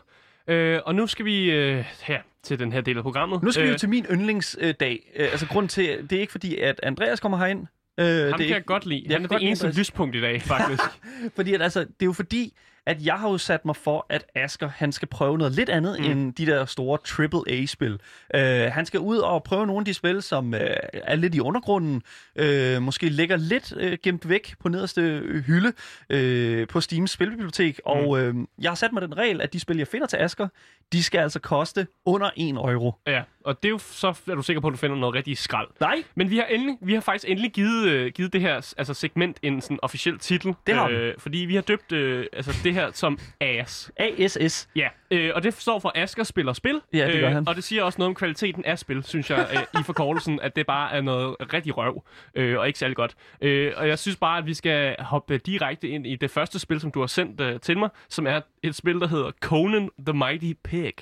[0.47, 3.43] Øh, og nu skal vi øh, her til den her del af programmet.
[3.43, 5.11] Nu skal vi jo Øh, til min yndlingsdag.
[5.15, 7.67] Øh, altså grund til, det er ikke fordi, at Andreas kommer herind.
[7.99, 9.03] Øh, det Ham kan ikke, jeg godt lide.
[9.05, 10.83] Jeg Han er det eneste lyspunkt i dag, faktisk.
[11.35, 12.53] Fordi at, altså, det er jo fordi,
[12.89, 15.99] at jeg har jo sat mig for, at Asker han skal prøve noget lidt andet
[15.99, 16.05] mm.
[16.05, 17.99] end de der store AAA-spil.
[18.35, 18.41] Uh,
[18.73, 20.59] han skal ud og prøve nogle af de spil, som uh,
[20.93, 22.03] er lidt i undergrunden,
[22.41, 25.73] uh, måske ligger lidt uh, gemt væk på nederste øh, hylde
[26.13, 27.79] uh, på Steams spilbibliotek.
[27.85, 27.91] Mm.
[27.91, 30.47] Og uh, jeg har sat mig den regel, at de spil, jeg finder til Asker,
[30.93, 32.93] de skal altså koste under 1 euro.
[33.07, 35.37] ja, og det er jo så er du sikker på, at du finder noget rigtig
[35.37, 35.67] skrald.
[35.79, 38.93] Nej, Men vi har, endelig, vi har faktisk endelig givet, øh, givet det her altså
[38.93, 40.55] segment en sådan officiel titel.
[40.67, 43.91] Det har øh, Fordi vi har døbt øh, altså det her som AS.
[43.97, 44.69] ASS.
[44.75, 46.75] Ja, øh, og det står for Asker spiller spil.
[46.75, 47.47] Øh, Ja, det gør han.
[47.47, 50.55] Og det siger også noget om kvaliteten af spil, synes jeg, øh, i forkortelsen, at
[50.55, 52.03] det bare er noget rigtig røv,
[52.35, 53.15] øh, og ikke særlig godt.
[53.41, 56.79] Øh, og jeg synes bare, at vi skal hoppe direkte ind i det første spil,
[56.79, 60.13] som du har sendt øh, til mig, som er et spil, der hedder Conan the
[60.17, 60.93] Mighty Pig.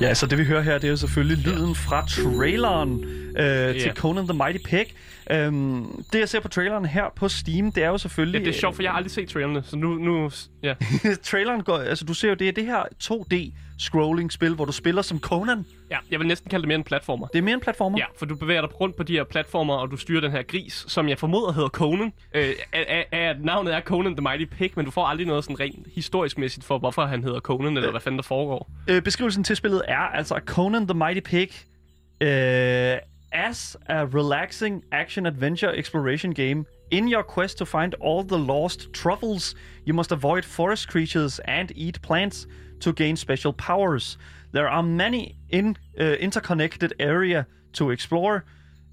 [0.00, 3.04] Ja, så det vi hører her, det er jo selvfølgelig lyden fra traileren
[3.36, 3.92] øh, til Ja.
[3.94, 4.86] Conan the Mighty Pig.
[5.30, 8.38] Øhm, det jeg ser på traileren her på Steam, det er jo selvfølgelig...
[8.40, 10.30] Ja, det er sjovt, for jeg har aldrig set trailerne, så nu, nu
[10.62, 10.74] ja.
[11.30, 14.72] traileren går, altså du ser jo, det er det her 2D scrolling spil, hvor du
[14.72, 15.64] spiller som Conan.
[15.90, 17.26] ja, jeg vil næsten kalde det mere en platformer.
[17.26, 17.98] Det er mere en platformer.
[17.98, 20.42] Ja, for du bevæger dig rundt på de her platformer, og du styrer den her
[20.42, 22.12] gris, som jeg formoder hedder Conan.
[22.34, 25.44] Øh, af, af, at navnet er Conan the Mighty Pig, men du får aldrig noget
[25.44, 28.70] sådan rent historisk mæssigt for, hvorfor han hedder Conan, eller hvad fanden der foregår.
[28.88, 31.48] Øh, beskrivelsen til spillet er altså Conan the Mighty Pig
[32.20, 32.96] øh,
[33.32, 36.64] as a relaxing action-adventure exploration game.
[36.90, 39.54] In your quest to find all the lost truffles,
[39.88, 42.46] you must avoid forest creatures and eat plants
[42.80, 44.18] to gain special powers.
[44.54, 48.40] There are many in, uh, interconnected area to explore,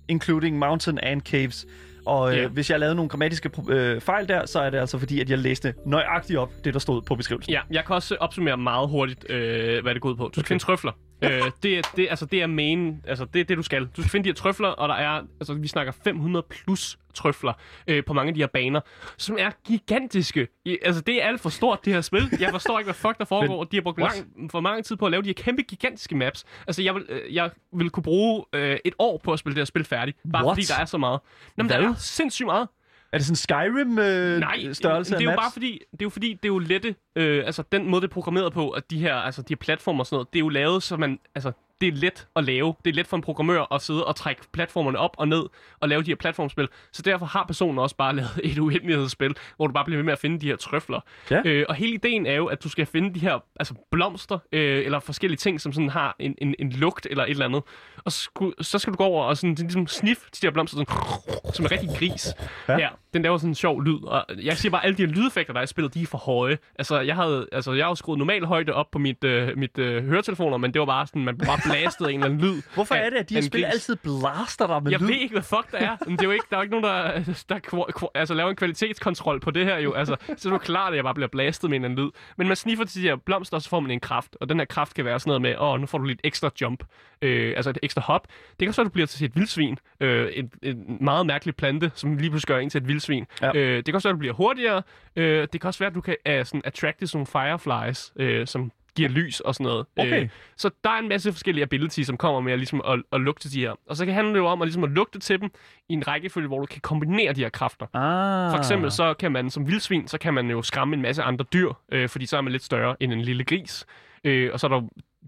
[0.08, 1.66] including mountain and caves.
[2.06, 2.48] Og øh, Ja.
[2.48, 5.38] hvis jeg lavede nogle grammatiske øh, fejl der, så er det altså fordi, at jeg
[5.38, 7.54] læste nøjagtigt op det, der stod på beskrivelsen.
[7.54, 10.24] Ja, jeg kan også opsummere meget hurtigt, øh, hvad det går ud på.
[10.24, 10.48] Du skal okay.
[10.48, 10.92] finde trøfler.
[11.24, 13.86] Øh, det, er, det, altså, det er main, altså det er det, du skal.
[13.86, 17.54] Du skal finde de her trøfler, og der er, altså vi snakker 500 plus trøfler
[17.88, 18.82] øh, på mange af de her baner,
[19.18, 20.48] som er gigantiske.
[20.66, 22.30] I, altså det er alt for stort, det her spil.
[22.40, 23.64] Jeg forstår ikke, hvad fuck der foregår.
[23.64, 26.46] de har brugt lang, for mange tid på at lave de her kæmpe, gigantiske maps.
[26.68, 29.60] Altså jeg vil, øh, jeg vil kunne bruge øh, et år på at spille det
[29.60, 30.56] her spil færdigt, bare What?
[30.56, 31.20] fordi der er så meget.
[31.58, 32.68] Nå, men der er sindssygt meget.
[33.14, 35.40] Er det sådan Skyrim øh, Nej, størrelse det er jo maps?
[35.42, 38.08] bare fordi, det er jo fordi, det er jo lette, øh, altså den måde, det
[38.08, 40.44] er programmeret på, at de her, altså de her platformer og sådan noget, det er
[40.44, 41.52] jo lavet, så man, altså
[41.84, 42.76] det er let at lave.
[42.86, 45.44] Det er let for en programmør at sidde og trække platformerne op og ned
[45.80, 46.68] og lave de her platformspil.
[46.92, 50.14] Så derfor har personen også bare lavet et uendelighedsspil, hvor du bare bliver ved med
[50.14, 51.00] at finde de her trøfler.
[51.32, 51.42] Ja.
[51.46, 54.86] Øh, og hele ideen er jo, at du skal finde de her altså blomster øh,
[54.86, 57.64] eller forskellige ting, som sådan har en, en, en lugt eller et eller andet.
[58.06, 61.54] Og sku, så skal du gå over og sådan, ligesom sniffe de her blomster, sådan,
[61.54, 62.28] som en rigtig gris.
[62.68, 62.78] Ja.
[62.80, 62.90] Ja.
[63.14, 64.04] den laver sådan en sjov lyd.
[64.04, 66.06] Og jeg siger bare, at alle de her lydeffekter, der er i spillet, de er
[66.06, 66.58] for høje.
[66.80, 69.78] Altså, jeg havde, altså, jeg har jo skruet normal højde op på mit, øh, mit
[69.78, 72.62] øh, høretelefoner, men det var bare sådan, man bare blastet en eller anden lyd.
[72.74, 73.74] Hvorfor af- er det, at de her spil gris.
[73.74, 75.08] altid blaster dig med Jeg lyd?
[75.08, 75.98] ved ikke, hvad fuck der er.
[76.06, 78.34] Men det er jo ikke, der er jo ikke nogen, der, der kvo- kvo- altså,
[78.34, 79.94] laver en kvalitetskontrol på det her jo.
[79.94, 82.12] Altså, så er det klart, at jeg bare bliver blastet med en eller anden lyd.
[82.38, 84.38] Men man sniffer til de her blomster, og så får man en kraft.
[84.42, 86.50] Og den her kraft kan være sådan noget med, åh, nu får du lidt ekstra
[86.62, 86.84] jump.
[87.22, 88.28] Øh, altså et ekstra hop.
[88.50, 89.78] Det kan også være, at du bliver til et vildsvin.
[90.00, 93.26] Øh, en, en meget mærkelig plante, som lige pludselig gør en til et vildsvin.
[93.42, 93.52] Ja.
[93.56, 94.82] Øh, det kan også være, at du bliver hurtigere.
[95.16, 98.48] Øh, det kan også være, at du kan uh, sådan attracte sådan nogle fireflies, øh,
[98.48, 99.86] som giver lys og sådan noget.
[99.98, 100.24] Okay.
[100.24, 103.22] Øh, så der er en masse forskellige abilities, som kommer med at, ligesom at, at
[103.22, 103.74] lugte de her.
[103.88, 105.50] Og så kan handle det jo om at, ligesom at lugte til dem
[105.90, 107.86] i en rækkefølge, hvor du kan kombinere de her kræfter.
[107.96, 108.52] Ah.
[108.52, 111.46] For eksempel så kan man som vildsvin, så kan man jo skræmme en masse andre
[111.54, 113.86] dyr, øh, fordi så er man lidt større end en lille gris.
[114.24, 114.82] Øh, og så er der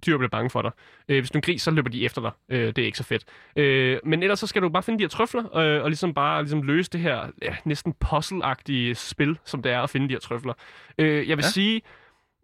[0.06, 0.72] dyr, bliver bange for dig.
[1.10, 2.32] Øh, hvis du er en gris, så løber de efter dig.
[2.50, 3.24] Øh, det er ikke så fedt.
[3.56, 6.42] Øh, men ellers så skal du bare finde de her trøfler, øh, og ligesom bare
[6.42, 10.20] ligesom løse det her ja, næsten puzzle-agtige spil, som det er at finde de her
[10.20, 10.54] trøfler.
[10.98, 11.50] Øh, jeg vil ja.
[11.50, 11.82] sige,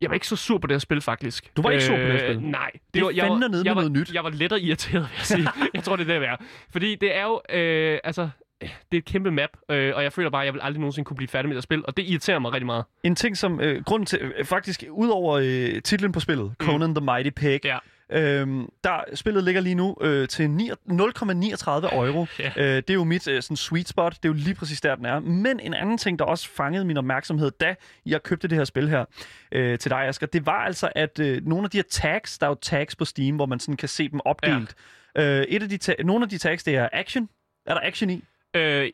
[0.02, 1.46] Jeg var ikke så sur på det her spil, faktisk.
[1.46, 2.42] Øh, Du var ikke sur på det her spil?
[2.42, 2.72] Nej.
[2.94, 4.14] Det jeg fandme var, jeg med var, noget nyt.
[4.14, 5.48] Jeg var lettere irriteret, vil jeg sige.
[5.74, 6.38] jeg tror, det er det, jeg er.
[6.72, 8.30] Fordi det er jo, øh, altså,
[8.62, 11.06] det er et kæmpe map, øh, og jeg føler bare, at jeg vil aldrig nogensinde
[11.06, 12.84] kunne blive færdig med det spil, og det irriterer mig rigtig meget.
[13.04, 13.60] En ting, som...
[13.62, 14.20] Øh, grunden til...
[14.22, 17.78] Øh, faktisk, udover øh, titlen på spillet, Conan the Mighty Pig, Ja.
[18.12, 22.26] Øhm, der, spillet ligger lige nu øh, til ni- 0,39 euro.
[22.40, 22.52] Ja.
[22.58, 24.14] øh, det er jo mit øh, sådan sweet spot.
[24.14, 25.20] Det er jo lige præcis der, den er.
[25.20, 28.90] Men en anden ting, der også fangede min opmærksomhed, da jeg købte det her spil
[28.90, 29.06] her
[29.52, 32.46] øh, til dig, Asger, det var altså, at øh, nogle af de her tags, der
[32.46, 34.76] er jo tags på Steam, hvor man sådan kan se dem opdelt.
[35.16, 35.40] Ja.
[35.40, 37.30] Øh, et af de ta- nogle af de tags, det er action.
[37.66, 38.24] Er der action i?
[38.56, 38.90] Øh,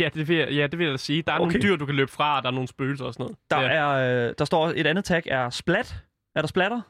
[0.00, 1.22] ja, det vil jeg, ja, det vil jeg da sige.
[1.22, 1.36] Der er.
[1.38, 1.52] Okay.
[1.52, 3.36] nogle dyr, du kan løbe fra, og der er nogle spøgelser og sådan noget.
[3.50, 3.68] Der, ja.
[3.98, 5.96] er, øh, der står et andet tag, er splat.
[6.36, 6.80] Er der splatter?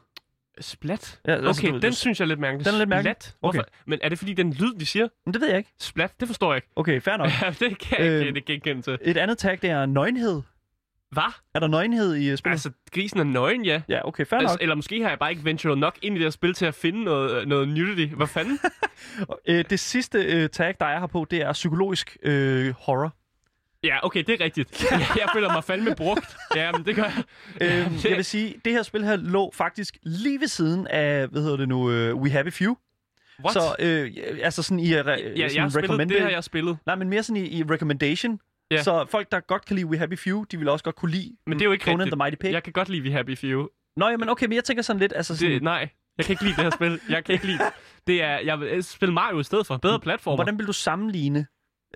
[0.61, 1.19] Splat?
[1.27, 2.65] Ja, altså, Okay, du- den du- synes jeg er lidt mærkelig.
[2.65, 3.15] Den er lidt mærkelig?
[3.19, 3.35] Splat?
[3.39, 3.65] Hvorfor?
[3.85, 5.07] Men er det fordi, den lyd, de siger?
[5.25, 5.69] Men det ved jeg ikke.
[5.79, 6.19] Splat?
[6.19, 6.67] Det forstår jeg ikke.
[6.75, 7.27] Okay, fair nok.
[7.41, 8.97] Ja, det kan jeg Øh, ikke til.
[9.01, 10.41] Et andet tag, det er nøgenhed.
[11.11, 11.23] Hvad?
[11.55, 12.53] Er der nøgenhed i øh, spillet?
[12.53, 13.81] Altså, grisen er nøgen, ja.
[13.89, 14.61] Ja, okay, fair Altså, nok.
[14.61, 16.75] eller måske har jeg bare ikke venturet nok ind i det her spil til at
[16.75, 18.13] finde noget, noget nudity.
[18.15, 18.59] Hvad fanden?
[19.47, 23.15] Øh, det sidste øh, tag, der er her på, det er psykologisk øh, horror.
[23.83, 24.83] Ja, okay, det er rigtigt.
[24.91, 26.35] Jeg, jeg føler mig fandme brugt.
[26.55, 27.23] Ja, men det gør jeg.
[27.61, 31.27] Øh, det- jeg vil sige, det her spil her lå faktisk lige ved siden af,
[31.27, 32.75] hvad hedder det nu, øh, We a Few.
[33.43, 33.53] What?
[33.53, 34.11] Så øh,
[34.43, 36.77] altså sådan i uh, ja, sådan jeg har spillet, recommended- det har jeg spillet.
[36.85, 38.39] Nej, men mere sådan i, i recommendation.
[38.71, 38.83] Ja.
[38.83, 41.35] Så folk, der godt kan lide We Happy Few, de vil også godt kunne lide
[41.47, 42.13] Men det er jo ikke Conan rigtigt.
[42.13, 42.51] the Mighty Pig.
[42.51, 43.67] Jeg kan godt lide We Happy Few.
[43.97, 46.43] Nå, men okay, men jeg tænker sådan lidt, altså sådan, Det, nej, jeg kan ikke
[46.43, 46.99] lide det her spil.
[47.09, 47.67] Jeg kan ikke lide det.
[48.07, 48.23] det.
[48.23, 49.77] er, jeg vil spille Mario i stedet for.
[49.77, 50.35] Bedre platformer.
[50.37, 51.45] hvordan vil du sammenligne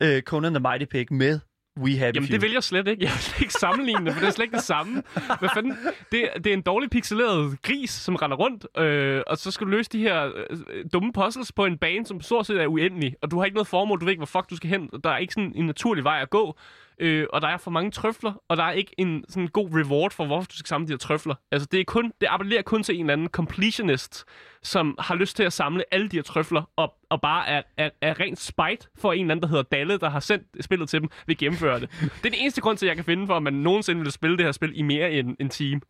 [0.02, 1.40] øh, Conan the Mighty Pig med
[1.80, 2.34] We Happy Jamen, Few?
[2.34, 3.04] det vil jeg slet ikke.
[3.04, 5.04] Jeg vil slet ikke sammenligne det, for det er slet ikke det samme.
[5.40, 5.78] Hvad fanden?
[6.12, 9.72] Det, det er en dårlig pixeleret gris, som render rundt, øh, og så skal du
[9.72, 13.32] løse de her øh, dumme puzzles på en bane, som stort set er uendelig, og
[13.32, 14.90] du har ikke noget formål, du ved ikke, hvor fuck du skal hen.
[15.04, 16.58] Der er ikke sådan en naturlig vej at gå,
[17.00, 20.12] øh, og der er for mange trøfler, og der er ikke en sådan god reward
[20.12, 21.36] for, hvorfor du skal samle de her trøfler.
[21.52, 24.26] Altså, det, er kun, det appellerer kun til en eller anden completionist,
[24.64, 27.90] som har lyst til at samle alle de her trøfler, og, og bare er, er,
[28.02, 31.02] er rent spite for en eller anden, der hedder Dalle, der har sendt spillet til
[31.02, 31.90] dem, vil gennemføre det.
[32.00, 34.12] Det er den eneste grund til, at jeg kan finde for, at man nogensinde vil
[34.12, 35.82] spille det her spil i mere end en time.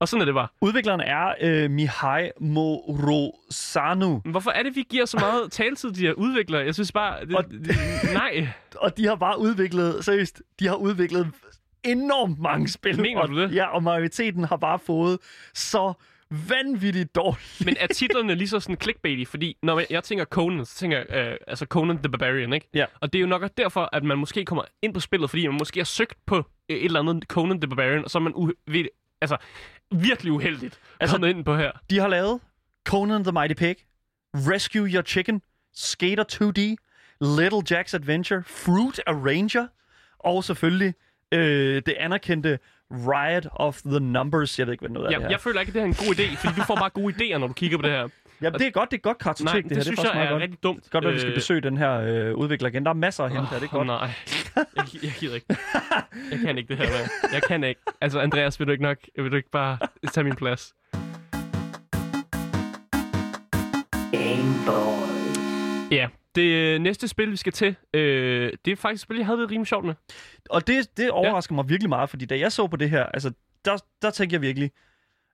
[0.00, 0.48] Og sådan er det bare.
[0.60, 6.02] Udvikleren er øh, Mihai Morosanu, Men hvorfor er det, vi giver så meget taletid til
[6.02, 6.64] de her udviklere?
[6.64, 7.26] Jeg synes bare...
[7.26, 7.76] Det, Og- det,
[8.14, 8.48] nej.
[8.76, 11.28] og de har bare udviklet, seriøst, de har udviklet
[11.84, 13.00] enormt mange spil.
[13.00, 13.54] Mener og, du det?
[13.54, 15.18] Ja, og majoriteten har bare fået
[15.54, 15.92] så
[16.48, 17.62] vanvittigt dårligt.
[17.66, 19.30] Men er titlerne lige så sådan clickbaity?
[19.30, 22.68] Fordi når jeg- tænker Conan, så tænker jeg øh, altså Conan the Barbarian, ikke?
[22.74, 22.84] Ja.
[23.00, 25.56] Og det er jo nok derfor, at man måske kommer ind på spillet, fordi man
[25.58, 28.32] måske har søgt på øh, et eller andet Conan the Barbarian, og så er man
[28.32, 28.84] u- ved,
[29.20, 29.36] altså,
[29.92, 31.70] virkelig uheldigt Altså- kommet ind på her.
[31.90, 32.40] De har lavet
[32.86, 33.76] Conan the Mighty Pig,
[34.34, 35.42] Rescue Your Chicken,
[35.74, 36.60] Skater 2D,
[37.20, 39.66] Little Jack's Adventure, Fruit Arranger,
[40.18, 40.94] og selvfølgelig
[41.32, 42.58] øh, det anerkendte
[42.90, 44.58] Riot of the Numbers.
[44.58, 45.30] Jeg ved ikke, hvad noget af det her.
[45.30, 47.38] jeg føler ikke, at det er en god idé, fordi du får bare gode idéer,
[47.38, 48.08] når du kigger på det her.
[48.42, 49.82] Ja, det er godt, det er godt kartotek, Nej, det, det, her.
[49.82, 50.42] synes det er jeg er godt.
[50.42, 50.90] rigtig dumt.
[50.90, 52.84] Godt, at vi skal Øh, besøge den her øh, udvikler igen.
[52.84, 53.86] Der er masser at hente her, det er godt.
[53.86, 54.10] Nej,
[54.76, 55.46] jeg, jeg gider ikke.
[56.30, 57.10] Jeg kan ikke det her, mand.
[57.32, 57.80] Jeg kan ikke.
[58.00, 59.78] Altså, Andreas, vil du ikke nok, vil du ikke bare
[60.12, 60.74] tage min plads?
[65.90, 69.26] Ja, det øh, næste spil, vi skal til, øh, det er faktisk et spil, jeg
[69.26, 69.94] havde det rimelig sjovt med.
[70.50, 73.32] Og det, det overrasker mig virkelig meget, fordi da jeg så på det her, altså,
[73.64, 74.70] der, der tænkte jeg virkelig...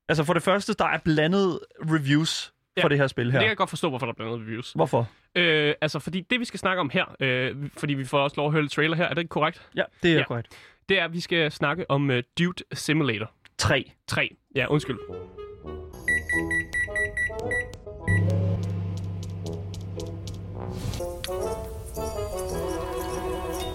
[0.09, 3.39] Altså for det første, der er blandet reviews Ja, for det her spil her.
[3.39, 4.73] Det kan jeg godt forstå, hvorfor der er blandet reviews.
[4.73, 5.09] Hvorfor?
[5.35, 8.47] Øh, altså, fordi det, vi skal snakke om her, øh, fordi vi får også lov
[8.47, 9.69] at høre trailer her, er det ikke korrekt?
[9.77, 10.19] Ja, det er Ja.
[10.21, 10.25] ja.
[10.27, 10.49] korrekt.
[10.89, 13.93] Det er, at vi skal snakke om uh, Dude Simulator 3.
[14.07, 14.37] 3.
[14.55, 14.99] Ja, undskyld.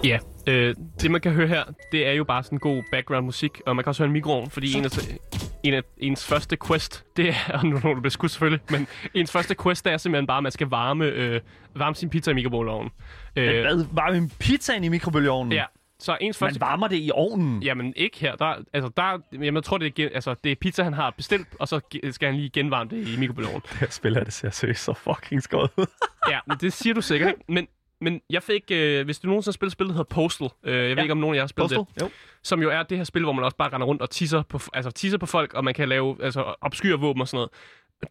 [0.04, 3.60] Ja, øh, det man kan høre her, det er jo bare sådan god background musik,
[3.66, 4.90] og man kan også høre en mikroovn, fordi en af,
[5.62, 8.86] en af ens første quest, det er, og nu er du bliver skudt selvfølgelig, men
[9.14, 11.40] ens første quest, det er simpelthen bare, at man skal varme, øh,
[11.74, 12.90] varme sin pizza i mikrobølgeovnen.
[13.36, 13.84] Øh, Hvad?
[13.92, 15.52] Varme en pizzaen i mikrobølgeovnen?
[15.52, 15.64] ja,
[15.98, 17.62] så ens første Man varmer det i ovnen?
[17.62, 18.36] Jamen, ikke her.
[18.36, 21.48] Der, altså, der, jamen, jeg tror, det er, altså, det er pizza, han har bestilt,
[21.58, 23.62] og så skal han lige genvarme det i mikrobølgeovnen.
[23.70, 25.86] Det her spil her, det ser seriøst så fucking ud.
[26.30, 27.40] ja, men det siger du sikkert, ikke?
[27.48, 27.66] Men,
[28.02, 30.82] men jeg fik, øh, hvis du nogensinde har spillet spil, der hedder Postal, øh, jeg
[30.88, 31.02] ved Ja.
[31.02, 31.94] ikke, om nogen af jer har spillet Postal?
[31.94, 32.10] det, Jo.
[32.42, 34.60] som jo er det her spil, hvor man også bare render rundt og tisser på,
[34.72, 37.50] altså, tisser på folk, og man kan lave altså, obskyre våben og sådan noget.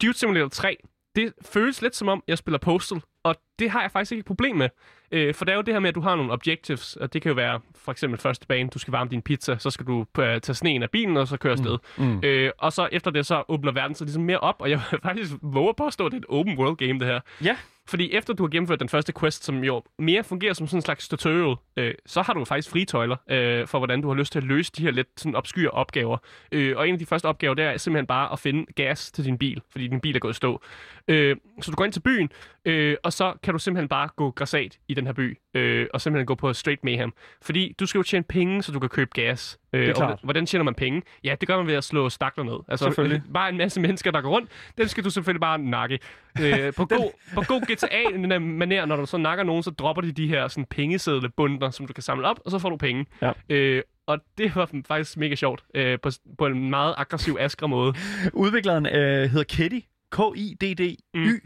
[0.01, 0.77] Dude Simulator 3,
[1.15, 4.25] det føles lidt som om, jeg spiller Postal, og det har jeg faktisk ikke et
[4.25, 4.69] problem med.
[5.11, 7.21] Øh, for det er jo det her med, at du har nogle objectives, og det
[7.21, 10.05] kan jo være for eksempel første bane, du skal varme din pizza, så skal du
[10.19, 11.77] øh, tage sneen af bilen, og så køre afsted.
[11.97, 12.19] Mm.
[12.23, 14.99] Øh, og så efter det, så åbner verden sig ligesom mere op, og jeg vil
[15.09, 17.19] faktisk våge at påstå, at det er et open world game, det her.
[17.43, 17.57] Ja.
[17.87, 20.81] Fordi efter du har gennemført den første quest, som jo mere fungerer som sådan en
[20.81, 24.39] slags tutorial, øh, så har du faktisk fritøjler øh, for, hvordan du har lyst til
[24.39, 26.17] at løse de her lidt sådan obskyre opgaver.
[26.51, 29.25] Øh, og en af de første opgaver, det er simpelthen bare at finde gas til
[29.25, 30.61] din bil, fordi din bil er gået i stå.
[31.07, 32.29] Øh, så du går ind til byen,
[32.65, 36.01] øh, og så kan du simpelthen bare gå græsat i den her by, øh, og
[36.01, 37.13] simpelthen gå på straight mayhem.
[37.41, 39.59] Fordi du skal jo tjene penge, så du kan købe gas.
[39.73, 40.19] Øh, Det er og klart.
[40.23, 41.01] hvordan tjener man penge?
[41.23, 42.57] Ja, det gør man ved at slå stakler ned.
[42.67, 43.23] Altså, Selvfølgelig.
[43.33, 45.99] Bare en masse mennesker, der går rundt, dem skal du selvfølgelig bare nakke.
[46.41, 50.27] Øh, på, god, på god GTA-manér, når du så nakker nogen, så dropper de de
[50.27, 53.05] her sådan, pengesedlebundner, som du kan samle op, og så får du penge.
[53.21, 53.31] Ja.
[53.49, 57.93] Øh, og det var faktisk mega sjovt, øh, på, på en meget aggressiv askre måde.
[58.33, 59.79] Udvikleren øh, hedder Kitty.
[60.11, 61.17] K-I-D-D-Y.
[61.17, 61.39] Mm.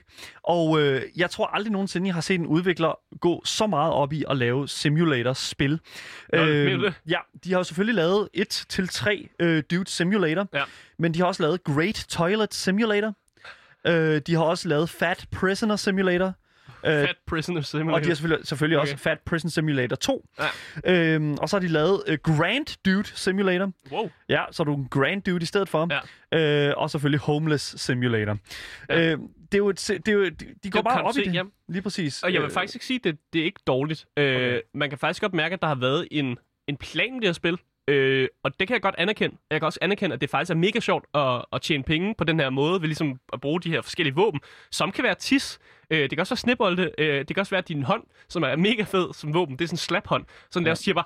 [0.43, 4.13] Og øh, jeg tror aldrig nogensinde, jeg har set en udvikler gå så meget op
[4.13, 5.80] i at lave simulator-spil.
[6.34, 6.93] Nå, du det?
[7.09, 10.63] ja, de har jo selvfølgelig lavet 1-3 øh, Dude Simulator, Ja.
[10.99, 13.13] men de har også lavet Great Toilet Simulator.
[13.88, 16.34] Øh, de har også lavet Fat Prisoner Simulator.
[16.86, 17.95] Øh, Fat Prisoner Simulator.
[17.95, 18.91] og de har selvfølgelig, selvfølgelig okay.
[18.91, 20.25] Også Fat Prison Simulator 2.
[20.86, 21.13] Ja.
[21.15, 23.71] Øhm, og så har de lavet øh, Grand Dude Simulator.
[23.91, 24.09] Wow.
[24.29, 25.88] Ja, så er du en Grand Dude i stedet for.
[26.33, 26.67] Ja.
[26.69, 28.38] Øh, og selvfølgelig Homeless Simulator.
[28.89, 29.11] Ja.
[29.11, 29.17] Øh,
[29.51, 31.25] det er jo, et, se- det er jo, de, de går bare op i koncept,
[31.27, 31.33] det.
[31.36, 31.43] ja.
[31.69, 32.23] Lige præcis.
[32.23, 34.05] Og jeg vil Øh, faktisk ikke sige, at det, det er ikke dårligt.
[34.17, 34.59] Øh, Okay.
[34.73, 37.33] Man kan faktisk godt mærke, at der har været en, en plan med det her
[37.33, 37.57] spil.
[37.88, 39.38] Øh, og det kan jeg godt anerkende.
[39.51, 42.23] Jeg kan også anerkende, at det faktisk er mega sjovt at, at tjene penge på
[42.23, 44.39] den her måde, ved ligesom at bruge de her forskellige våben,
[44.71, 45.59] som kan være tis.
[45.89, 46.91] Øh, det kan også være snebolde.
[46.97, 49.55] Øh, det kan også være din hånd, som er mega fed som våben.
[49.55, 50.25] Det er sådan en slaphånd.
[50.51, 51.05] Sådan der siger bare,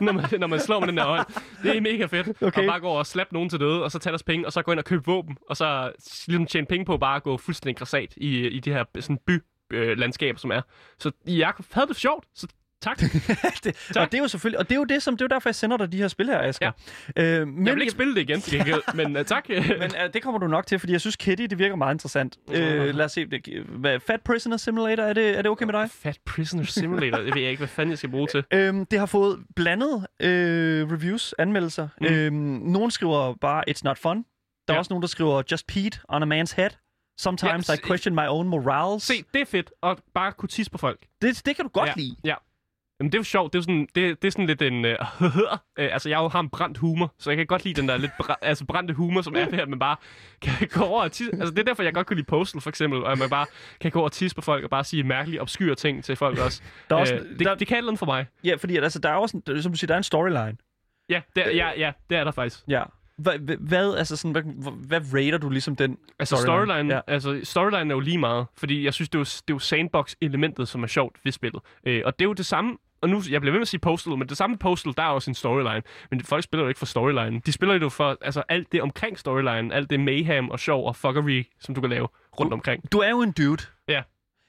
[0.04, 1.26] når man, når man slår med den der hånd.
[1.62, 2.42] Det er mega fedt.
[2.42, 2.60] Okay.
[2.60, 4.62] Og bare gå og slappe nogen til døde, og så tage deres penge, og så
[4.62, 5.92] gå ind og købe våben, og så
[6.26, 9.42] ligesom tjene penge på bare at gå fuldstændig græsat i, i det her sådan by
[9.72, 10.60] øh, landskab, som er.
[10.98, 12.46] Så jeg havde det sjovt, så
[12.82, 13.00] tak.
[13.64, 15.34] det, og det er jo selvfølgelig, og det er jo det, som, det er jo
[15.34, 16.70] derfor, jeg sender dig de her spil her, Asger.
[17.16, 17.40] Ja.
[17.40, 19.48] Øh, men Jeg vil ikke spille det igen, til gengæld, men uh, tak.
[19.48, 22.36] Men uh, det kommer du nok til, fordi jeg synes, Kitty, det virker meget interessant.
[22.48, 25.72] Uh, lad os se, det, hvad, Fat Prisoner Simulator, er det, er det okay med
[25.72, 25.90] dig?
[25.90, 28.44] Fat Prisoner Simulator, det ved jeg ikke, hvad fanden jeg skal bruge til.
[28.54, 31.88] Øhm, det har fået blandede øh, reviews, anmeldelser.
[32.00, 32.06] Mm.
[32.06, 32.34] Øhm,
[32.72, 34.16] nogen skriver bare, it's not fun.
[34.68, 34.78] Der er Ja.
[34.78, 36.70] også nogen, der skriver, just peed on a man's head.
[37.18, 39.02] Sometimes Ja, I question my own morals.
[39.02, 41.00] Se, det er fedt, at bare kunne tisse på folk.
[41.22, 41.92] Det, det kan du godt ja.
[41.96, 42.16] lide.
[42.24, 42.34] Ja.
[43.02, 43.52] Jamen, det er jo sjovt.
[43.52, 44.84] Det er, sådan, det, det er sådan lidt en...
[44.84, 44.96] Øh,
[45.78, 48.12] øh, altså, jeg har en brændt humor, så jeg kan godt lide den der lidt
[48.22, 49.96] bra- altså, brændte humor, som er det her, at man bare
[50.42, 51.32] kan gå over og tisse.
[51.32, 53.46] Altså, det er derfor, jeg godt kan lide Postal, for eksempel, og at man bare
[53.80, 56.38] kan gå over og tisse på folk og bare sige mærkelige, obskyre ting til folk
[56.38, 56.62] også.
[56.90, 58.26] Der er også, øh, det, der, det kan et eller andet for mig.
[58.44, 60.56] Ja, fordi altså, der er også, en, som du siger, der er en storyline.
[61.08, 62.60] Ja, det, er- ja, ja, det er der faktisk.
[62.68, 62.82] Ja.
[63.18, 64.42] Hvad, hvad, altså sådan, hvad,
[64.86, 66.66] hvad rater du ligesom den Altså storyline?
[66.66, 67.00] storyline, ja.
[67.06, 69.58] altså storyline er jo lige meget, fordi jeg synes, det er jo, det er jo
[69.58, 71.62] sandbox-elementet, som er sjovt ved spillet.
[71.86, 73.80] Øh, og det er jo det samme, og nu, jeg bliver ved med at sige
[73.80, 75.82] Postal, men det samme Postal, der er også en storyline.
[76.10, 77.40] Men folk spiller jo ikke for storyline.
[77.46, 80.96] De spiller jo for altså, alt det omkring storyline, alt det mayhem og sjov og
[80.96, 82.08] fuckery, som du kan lave
[82.40, 82.92] rundt omkring.
[82.92, 83.62] Du er jo en dude.
[83.88, 84.02] Ja.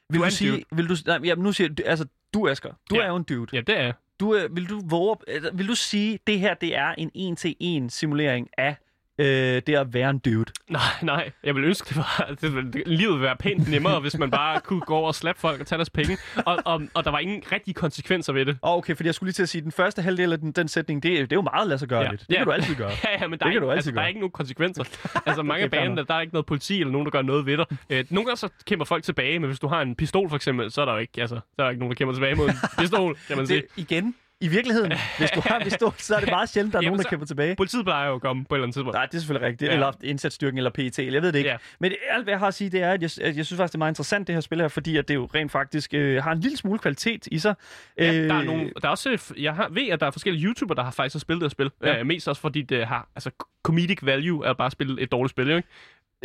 [0.10, 0.64] Vil Du du, sige, dude.
[0.72, 3.01] vil du, nej, ja, nu siger altså, du Asger, du Ja.
[3.01, 3.47] er jo en dude.
[3.54, 3.93] Ja, det er.
[4.20, 8.49] Du, vil du våge, eller vil du sige, det her det er en en-til-en simulering
[8.58, 8.76] af
[9.18, 9.26] øh,
[9.68, 10.45] det at være en dude?
[10.70, 11.32] Nej, nej.
[11.43, 14.59] Jeg vil ønske, det var, det, det, livet ville være pænt nemmere, hvis man bare
[14.61, 16.18] kunne gå over og slappe folk og tage deres penge.
[16.45, 18.57] Og, og, og der var ingen rigtige konsekvenser ved det.
[18.61, 20.51] Oh, okay, fordi jeg skulle lige til at sige, at den første halvdel af den,
[20.51, 22.09] den sætning, det, er- det er jo meget lad sig gøre Ja.
[22.11, 22.22] lidt.
[22.22, 22.36] Det Ja.
[22.38, 22.91] kan du altid gøre.
[23.03, 24.07] Ja, ja, men der, Det er, kan du ikke, altså, der er gøre.
[24.07, 24.84] ikke nogen konsekvenser.
[25.26, 27.45] altså mange Okay, af banerne, der er ikke noget politi eller nogen, der gør noget
[27.45, 27.66] ved dig.
[27.89, 30.72] Øh, nogle gange så kæmper folk tilbage, men hvis du har en pistol for eksempel,
[30.72, 32.55] så er der jo ikke, altså, der er ikke nogen, der kæmper tilbage mod en
[32.80, 33.61] pistol, kan man sige.
[33.61, 36.80] Det, igen, i virkeligheden, hvis du har en pistol, så er det meget sjældent, der
[36.80, 37.56] er Jamen, nogen, der kæmper tilbage.
[37.56, 38.94] Politiet plejer jo at komme på et eller andet tidspunkt.
[38.94, 39.70] Nej, det er selvfølgelig rigtigt.
[39.70, 39.74] Ja.
[39.74, 41.50] Eller indsatsstyrken, eller PET, eller jeg ved det ikke.
[41.50, 41.58] Ja.
[41.80, 43.58] Men det- alt, hvad jeg har at sige, det er, at jeg, at jeg synes
[43.58, 45.94] faktisk, det er meget interessant, det her spil her, fordi at det jo rent faktisk
[45.94, 47.56] øh, har en lille smule kvalitet i sig.
[47.98, 50.46] Ja, Øh, der er nogle, der er også, jeg har, ved, at der er forskellige
[50.46, 51.72] YouTubere, der har faktisk spillet det her spil.
[51.84, 52.00] Ja.
[52.00, 53.30] Øh, mest også fordi det har, altså
[53.64, 55.64] comedic value er bare at spille et dårligt spil, ikke?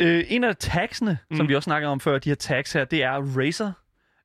[0.01, 1.37] Øh, en af tagsene, mm.
[1.37, 3.71] som vi også snakkede om før, de her tags her, det er Racer.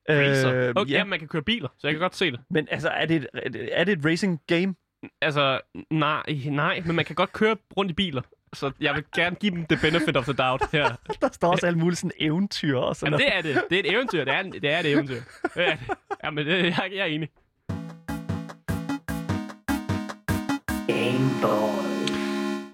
[0.09, 0.53] Racer.
[0.53, 1.03] Øh, okay, ja.
[1.03, 2.39] man kan køre biler, så jeg kan godt se det.
[2.49, 4.75] Men altså, er det, et, er det et racing game?
[5.21, 5.59] Altså,
[5.91, 8.21] nej, nej, men man kan godt køre rundt i biler.
[8.53, 10.95] Så jeg vil gerne give dem the benefit of the doubt her.
[11.21, 13.43] Der står også alle mulige sådan eventyr og sådan Jamen, noget.
[13.45, 13.69] det er det.
[13.69, 14.23] Det er et eventyr.
[14.23, 15.21] Det er, det er et eventyr.
[15.55, 15.97] Det er det.
[16.23, 17.29] Jamen, det, jeg, jeg er enig.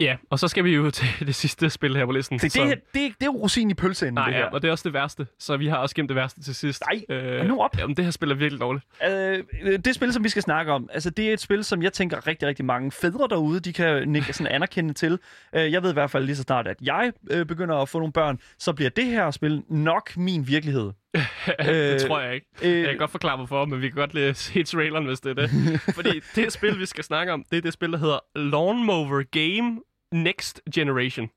[0.01, 2.35] Ja, og så skal vi jo til det sidste spil her på listen.
[2.37, 4.41] Det, det, som- her, det, det er jo rosin i pølseenden, Nej, det her.
[4.41, 5.27] ja, og det er også det værste.
[5.39, 6.83] Så vi har også gemt det værste til sidst.
[6.91, 7.77] Nej, hold nu op.
[7.79, 8.85] Jamen, det her spil er virkelig dårligt.
[9.09, 9.43] Øh,
[9.85, 12.27] det spil, som vi skal snakke om, altså det er et spil, som jeg tænker
[12.27, 15.19] rigtig, rigtig mange fædre derude, de kan nikke sådan anerkende til.
[15.55, 17.99] Øh, jeg ved i hvert fald lige så snart, at jeg øh, begynder at få
[17.99, 20.91] nogle børn, så bliver det her spil nok min virkelighed.
[21.65, 22.47] det tror jeg ikke.
[22.63, 25.29] øh, Jeg kan godt forklare, hvorfor, men vi kan godt lige se traileren, hvis det
[25.29, 25.49] er det.
[25.95, 29.79] Fordi det spil, vi skal snakke om, det er det spil, der hedder Lawnmower Game
[30.13, 31.29] Next Generation.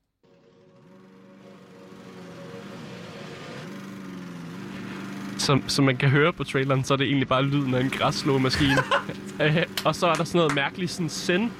[5.37, 7.89] som, som man kan høre på traileren, så er det egentlig bare lyden af en
[7.89, 8.77] græsslåmaskine.
[9.43, 11.51] øh, og så er der sådan noget mærkeligt sådan send,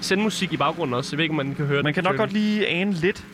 [0.00, 1.14] sendmusik i baggrunden også.
[1.14, 2.92] Jeg ved ikke, om man kan høre Man det kan på nok godt lige ane
[2.92, 3.26] lidt.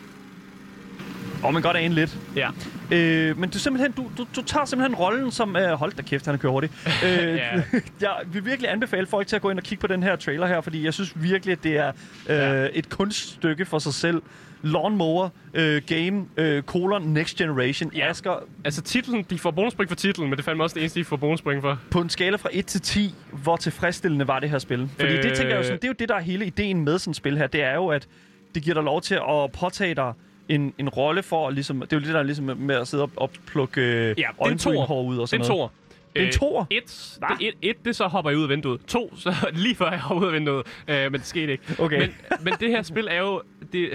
[1.43, 2.17] Og man godt ane lidt.
[2.35, 2.49] Ja.
[2.91, 5.55] Øh, men du, simpelthen, du, du, du tager simpelthen rollen som...
[5.55, 6.73] Øh, hold da kæft, han kører hurtigt.
[7.05, 7.61] Øh, Ja.
[8.01, 10.47] jeg vil virkelig anbefale folk til at gå ind og kigge på den her trailer
[10.47, 11.87] her, fordi jeg synes virkelig, at det er
[12.29, 12.67] øh, Ja.
[12.73, 14.21] et kunststykke for sig selv.
[14.65, 17.91] Lawnmower øh, Game øh, colon Next Generation.
[17.95, 18.09] Ja.
[18.09, 21.05] Asger, Altså titlen, de får bonuspoint for titlen, men det fandme også det eneste, de
[21.05, 21.79] får bonuspoint for.
[21.91, 24.89] på en skala fra 1 til 10, hvor tilfredsstillende var det her spil?
[24.99, 25.23] Fordi øh...
[25.23, 27.11] det tænker jeg jo sådan, det er jo det, der er hele ideen med sådan
[27.11, 27.47] et spil her.
[27.47, 28.07] Det er jo, at
[28.55, 30.13] det giver dig lov til at påtage dig
[30.49, 32.87] en, en rolle for, at ligesom, det er jo det, der er ligesom med- at
[32.87, 35.59] sidde og, og plukke øh, Ja, øjenbrynhår ud og Det sådan en noget.
[35.59, 35.67] toer.
[36.15, 36.65] Det er en toer?
[36.69, 37.27] Et, Hva?
[37.39, 38.81] det, et, et, det så hopper jeg ud af vinduet.
[38.87, 40.63] To, så lige før jeg hopper ud af vinduet.
[40.87, 41.63] Øh, men det skete ikke.
[41.79, 41.99] Okay.
[41.99, 42.09] Men,
[42.41, 43.41] men det her spil er jo...
[43.73, 43.89] Det,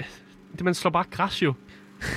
[0.51, 1.53] det, man slår bare græs jo.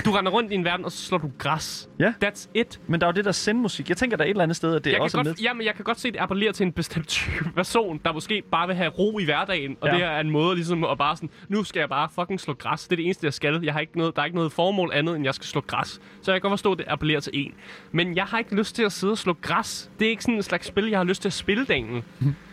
[0.04, 1.88] Du render rundt i en verden, og så slår du græs.
[1.98, 2.12] Ja.
[2.24, 2.80] That's it.
[2.86, 3.88] Men der er jo det der sendmusik.
[3.88, 5.34] Jeg tænker, der er et eller andet sted, at det Jeg også kan, er med.
[5.34, 8.12] godt, jamen, jeg kan godt se, at det appellerer til en bestemt type person, der
[8.12, 9.76] måske bare vil have ro i hverdagen.
[9.80, 9.92] Og Ja.
[9.92, 12.54] det her er en måde ligesom at bare sådan, nu skal jeg bare fucking slå
[12.54, 12.82] græs.
[12.84, 13.60] Det er det eneste, jeg skal.
[13.62, 16.00] Jeg har ikke noget, der er ikke noget formål andet, end jeg skal slå græs.
[16.22, 17.54] Så jeg kan godt forstå, at det appellerer til en.
[17.92, 19.90] Men jeg har ikke lyst til at sidde og slå græs.
[19.98, 22.02] Det er ikke sådan en slags spil, jeg har lyst til at spille dagen.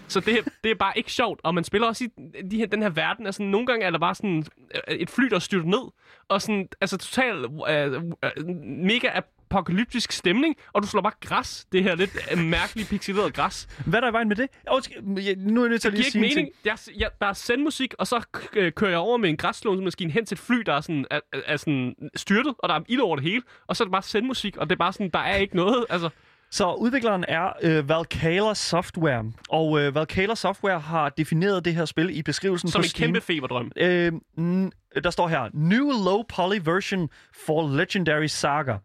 [0.09, 1.39] Så det, det er bare ikke sjovt.
[1.43, 3.25] Og man spiller også i de her, den her verden.
[3.25, 4.43] Altså, nogle gange er der bare sådan
[4.87, 5.91] øh, et fly, der styrter ned.
[6.29, 10.55] Og sådan, altså totalt øh, øh, mega apokalyptisk stemning.
[10.73, 11.65] Og du slår bare græs.
[11.71, 13.67] Det her lidt mærkelige pixelerede græs.
[13.85, 14.47] Hvad er der i vejen med det?
[14.67, 15.15] Oh, nu
[15.61, 16.49] er jeg nødt til at lige sige en mening.
[16.65, 18.25] Jeg, jeg, der er sendmusik, og så
[18.75, 21.57] kører jeg over med en græsslånsmaskine hen til et fly, der er, sådan, er- er
[21.57, 23.41] sådan styrtet, og der er ild over det hele.
[23.67, 25.85] Og så er det bare sendmusik, og det er bare sådan, der er ikke noget.
[25.89, 26.09] Altså,
[26.51, 32.17] Så udvikleren er øh, Valkala Software, og øh, Valkala Software har defineret det her spil
[32.17, 33.07] i beskrivelsen som på en Steam.
[33.07, 33.71] kæmpe feberdrøm.
[33.75, 34.11] Øh,
[35.03, 37.09] der står her, New low poly version
[37.45, 38.77] for Legendary Saga.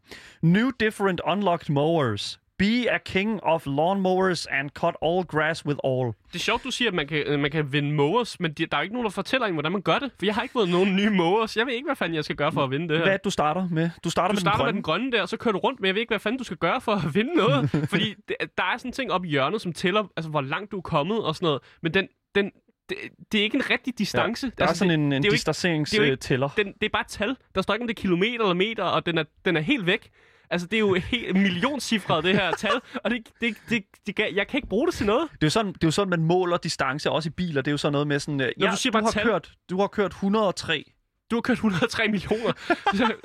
[0.42, 2.40] New different unlocked mowers.
[2.58, 6.06] Be a king of lawnmowers and cut all grass with all.
[6.06, 8.66] Det er sjovt, du siger, at man kan, øh, man kan vinde mowers, men de,
[8.66, 10.10] der er jo ikke nogen, der fortæller en, hvordan man gør det.
[10.18, 11.56] For jeg har ikke fået nogen nye mowers.
[11.56, 13.04] Jeg ved ikke, hvad fanden jeg skal gøre for at vinde det her.
[13.04, 13.90] Hvad det, du starter med?
[14.04, 15.02] Du starter Du med starter den med grønne.
[15.04, 16.44] den grønne der, og så kører du rundt, men jeg ved ikke, hvad fanden du
[16.44, 17.70] skal gøre for at vinde noget.
[17.92, 20.70] Fordi det, der er sådan en ting oppe i hjørnet, som tæller, altså hvor langt
[20.72, 21.62] du er kommet og sådan noget.
[21.82, 22.50] Men den, den,
[22.88, 22.96] det,
[23.32, 24.46] det er ikke en rigtig distance.
[24.58, 26.48] Der er Altså, sådan en, en det er jo ikke- det er ikke- distanceringstæller.
[26.56, 27.36] den, det er bare et tal.
[27.54, 29.86] Der står ikke, om det er kilometer eller meter, og den er, den er helt
[29.86, 30.10] væk.
[30.54, 32.80] Altså, det er jo helt millioncifret, det her tal.
[33.04, 35.28] Og det, det, det, det, jeg kan ikke bruge det til noget.
[35.32, 37.62] Det er, jo sådan, det er jo sådan, man måler distance, også i biler.
[37.62, 38.40] Det er jo sådan noget med sådan...
[38.40, 39.24] øh, Når du siger bare du har, tal.
[39.24, 40.84] kørt, du har kørt 103.
[41.30, 42.52] Du har kørt 103 millioner.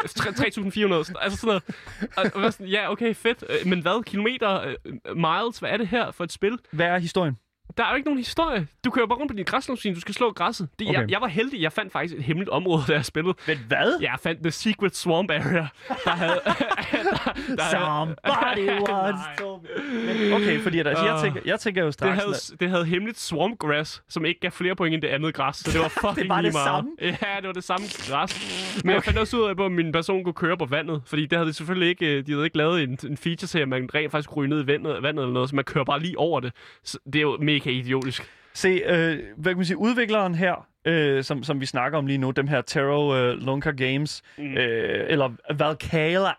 [0.07, 1.13] 3.400.
[1.21, 1.63] Altså sådan noget.
[2.35, 3.43] Og, og sådan, ja, okay, fedt.
[3.49, 4.03] Øh, Men hvad?
[4.03, 4.61] Kilometer?
[4.61, 4.75] øh,
[5.15, 5.59] Miles?
[5.59, 6.57] Hvad er det her for et spil?
[6.71, 7.37] Hvad er historien?
[7.77, 8.67] Der er jo ikke nogen historie.
[8.85, 9.95] Du kører bare rundt på din græsslåsmaskine.
[9.95, 10.69] Du skal slå græsset.
[10.79, 10.99] Det, Okay.
[11.01, 11.61] jeg, jeg var heldig.
[11.61, 13.35] Jeg fandt faktisk et hemmeligt område, da jeg spillede.
[13.47, 13.97] Men hvad?
[14.01, 15.67] Jeg fandt The Secret Swamp Area.
[16.05, 16.39] Der havde...
[16.45, 19.35] der, der Somebody wants Nej.
[19.39, 19.65] to...
[20.35, 21.21] Okay, fordi der, jeg, Åh.
[21.21, 22.19] tænker, jeg tænker jo Det straks...
[22.23, 25.55] havde, det havde hemmeligt swamp grass, som ikke gav flere point end det andet græs.
[25.55, 26.65] Så det var fucking Det var det meget.
[26.67, 26.89] samme?
[27.01, 28.81] Ja, det var det samme græs.
[28.83, 31.01] Men jeg fandt også ud af, at min person kunne køre på vandet.
[31.05, 33.59] Fordi det havde de selvfølgelig ikke, øh, de havde ikke lavet en, en feature til,
[33.59, 35.49] at man rent faktisk kunne ned i vandet, vandet eller noget.
[35.49, 36.53] Så man kører bare lige over det.
[36.83, 38.23] Så det er jo mega idiotisk.
[38.53, 42.17] Se, øh, hvad kan man sige, udvikleren her, øh, som, som vi snakker om lige
[42.17, 44.57] nu, dem her Taro øh, Lunka Games, mm.
[44.57, 46.29] øh, eller Valkala,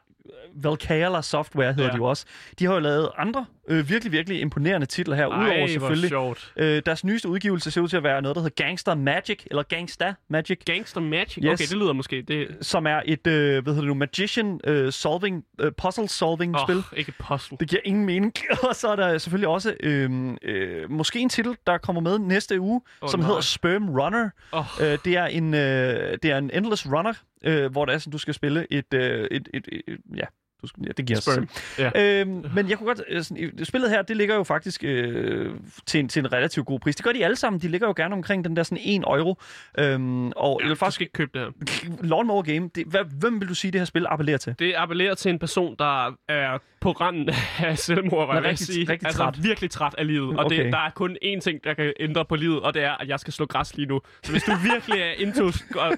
[0.54, 1.92] Valkala Software hedder Ja.
[1.92, 2.24] de jo også,
[2.58, 6.08] de har jo lavet andre øh, virkelig, virkelig imponerende titler her, udover hvor selvfølgelig.
[6.08, 6.52] sjovt.
[6.56, 9.62] Øh, deres nyeste udgivelse ser ud til at være noget, der hedder Gangster Magic, eller
[9.62, 11.44] Gangsta Magic, Gangster Magic?
[11.44, 11.52] Yes.
[11.60, 12.22] Okay, det lyder måske...
[12.28, 13.32] Det, som er et, øh,
[13.62, 16.82] hvad hedder det nu, magician øh, solving, øh, puzzle solving oh, spil.
[16.96, 17.56] ikke et puzzle.
[17.60, 18.32] Det giver ingen mening.
[18.68, 20.10] Og så er der selvfølgelig også øh,
[20.42, 23.26] øh, måske en titel, der kommer med næste uge, oh, som nej.
[23.26, 24.30] hedder Sperm Runner.
[24.52, 27.12] Oh, Øh, det, er en, øh, det er en endless runner,
[27.44, 28.94] øh, hvor det er sådan, du skal spille et...
[28.94, 30.24] Øh, et, et, et ja,
[30.62, 31.48] du skal, ja, det giver sig Sperm.
[31.96, 32.20] Ja.
[32.20, 33.02] Øhm, men jeg kunne godt...
[33.08, 35.54] øh, Sådan, i- spillet her, det ligger jo faktisk øh,
[35.86, 36.96] til, en, til en relativt god pris.
[36.96, 37.60] Det gør de alle sammen.
[37.62, 39.40] De ligger jo gerne omkring den der sådan 1 euro.
[39.78, 41.00] Øhm, og Ja, jeg vil faktisk...
[41.00, 41.90] ikke købe det her.
[42.10, 44.54] Lawnmower Game, det, hvad, hvem vil du sige, det her spil appellerer til?
[44.58, 47.28] Det appellerer til en person, der er på randen
[47.68, 48.88] af selvmord, Men jeg rigtig- sige.
[48.88, 49.42] rigtig altså træt.
[49.44, 50.38] virkelig træt af livet.
[50.38, 50.64] Og Okay.
[50.64, 53.08] det, der er kun én ting, der kan ændre på livet, og det er, at
[53.08, 54.00] jeg skal slå græs lige nu.
[54.24, 55.50] Så hvis du virkelig er into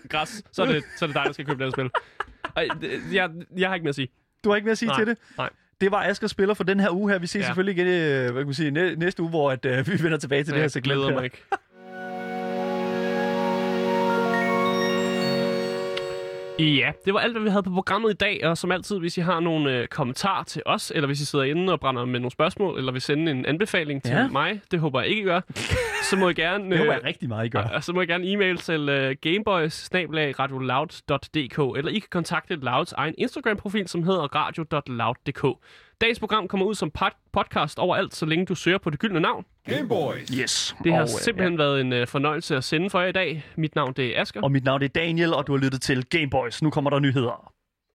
[0.08, 1.90] græs, så er, det, så er det dig, der skal købe det her spil.
[2.54, 2.64] Og,
[3.12, 4.08] jeg, jeg har ikke mere at sige.
[4.44, 5.18] Du har ikke mere at sige Nej, til det?
[5.38, 5.50] nej.
[5.80, 7.18] Det var Asger Spiller for den her uge her.
[7.18, 7.40] Vi ses Ja.
[7.40, 7.46] ja.
[7.46, 10.18] selvfølgelig igen øh, hvad kan man sige, næ- næste uge, hvor at, øh, vi vender
[10.18, 11.14] tilbage til det her jeg segment glæder her.
[11.14, 11.42] mig ikke.
[16.58, 19.18] Ja, det var alt, hvad vi havde på programmet i dag, og som altid, hvis
[19.18, 22.20] I har nogle øh, kommentarer til os, eller hvis I sidder inde og brænder med
[22.20, 24.28] nogle spørgsmål, eller vil sende en anbefaling til Ja.
[24.28, 25.40] mig, det håber jeg ikke, I gør,
[26.10, 26.70] så må I gerne...
[26.70, 27.62] Det øh, var rigtig meget, I gør.
[27.62, 33.14] Og så må I gerne e-mail til uh, gameboys eller I kan kontakte Louds egen
[33.18, 35.44] Instagram-profil, som hedder radio.loud.dk.
[36.02, 39.20] Dagens program kommer ud som pod- podcast overalt, så længe du søger på det gyldne
[39.20, 39.44] navn.
[39.68, 40.28] Gameboys.
[40.28, 40.76] Yes.
[40.84, 43.44] Det har og, øh, simpelthen været en uh, fornøjelse at sende for jer i dag.
[43.56, 44.42] Mit navn det er Asger.
[44.42, 46.62] Og mit navn det er Daniel, og du har lyttet til Gameboys.
[46.62, 47.51] Nu kommer der nyheder.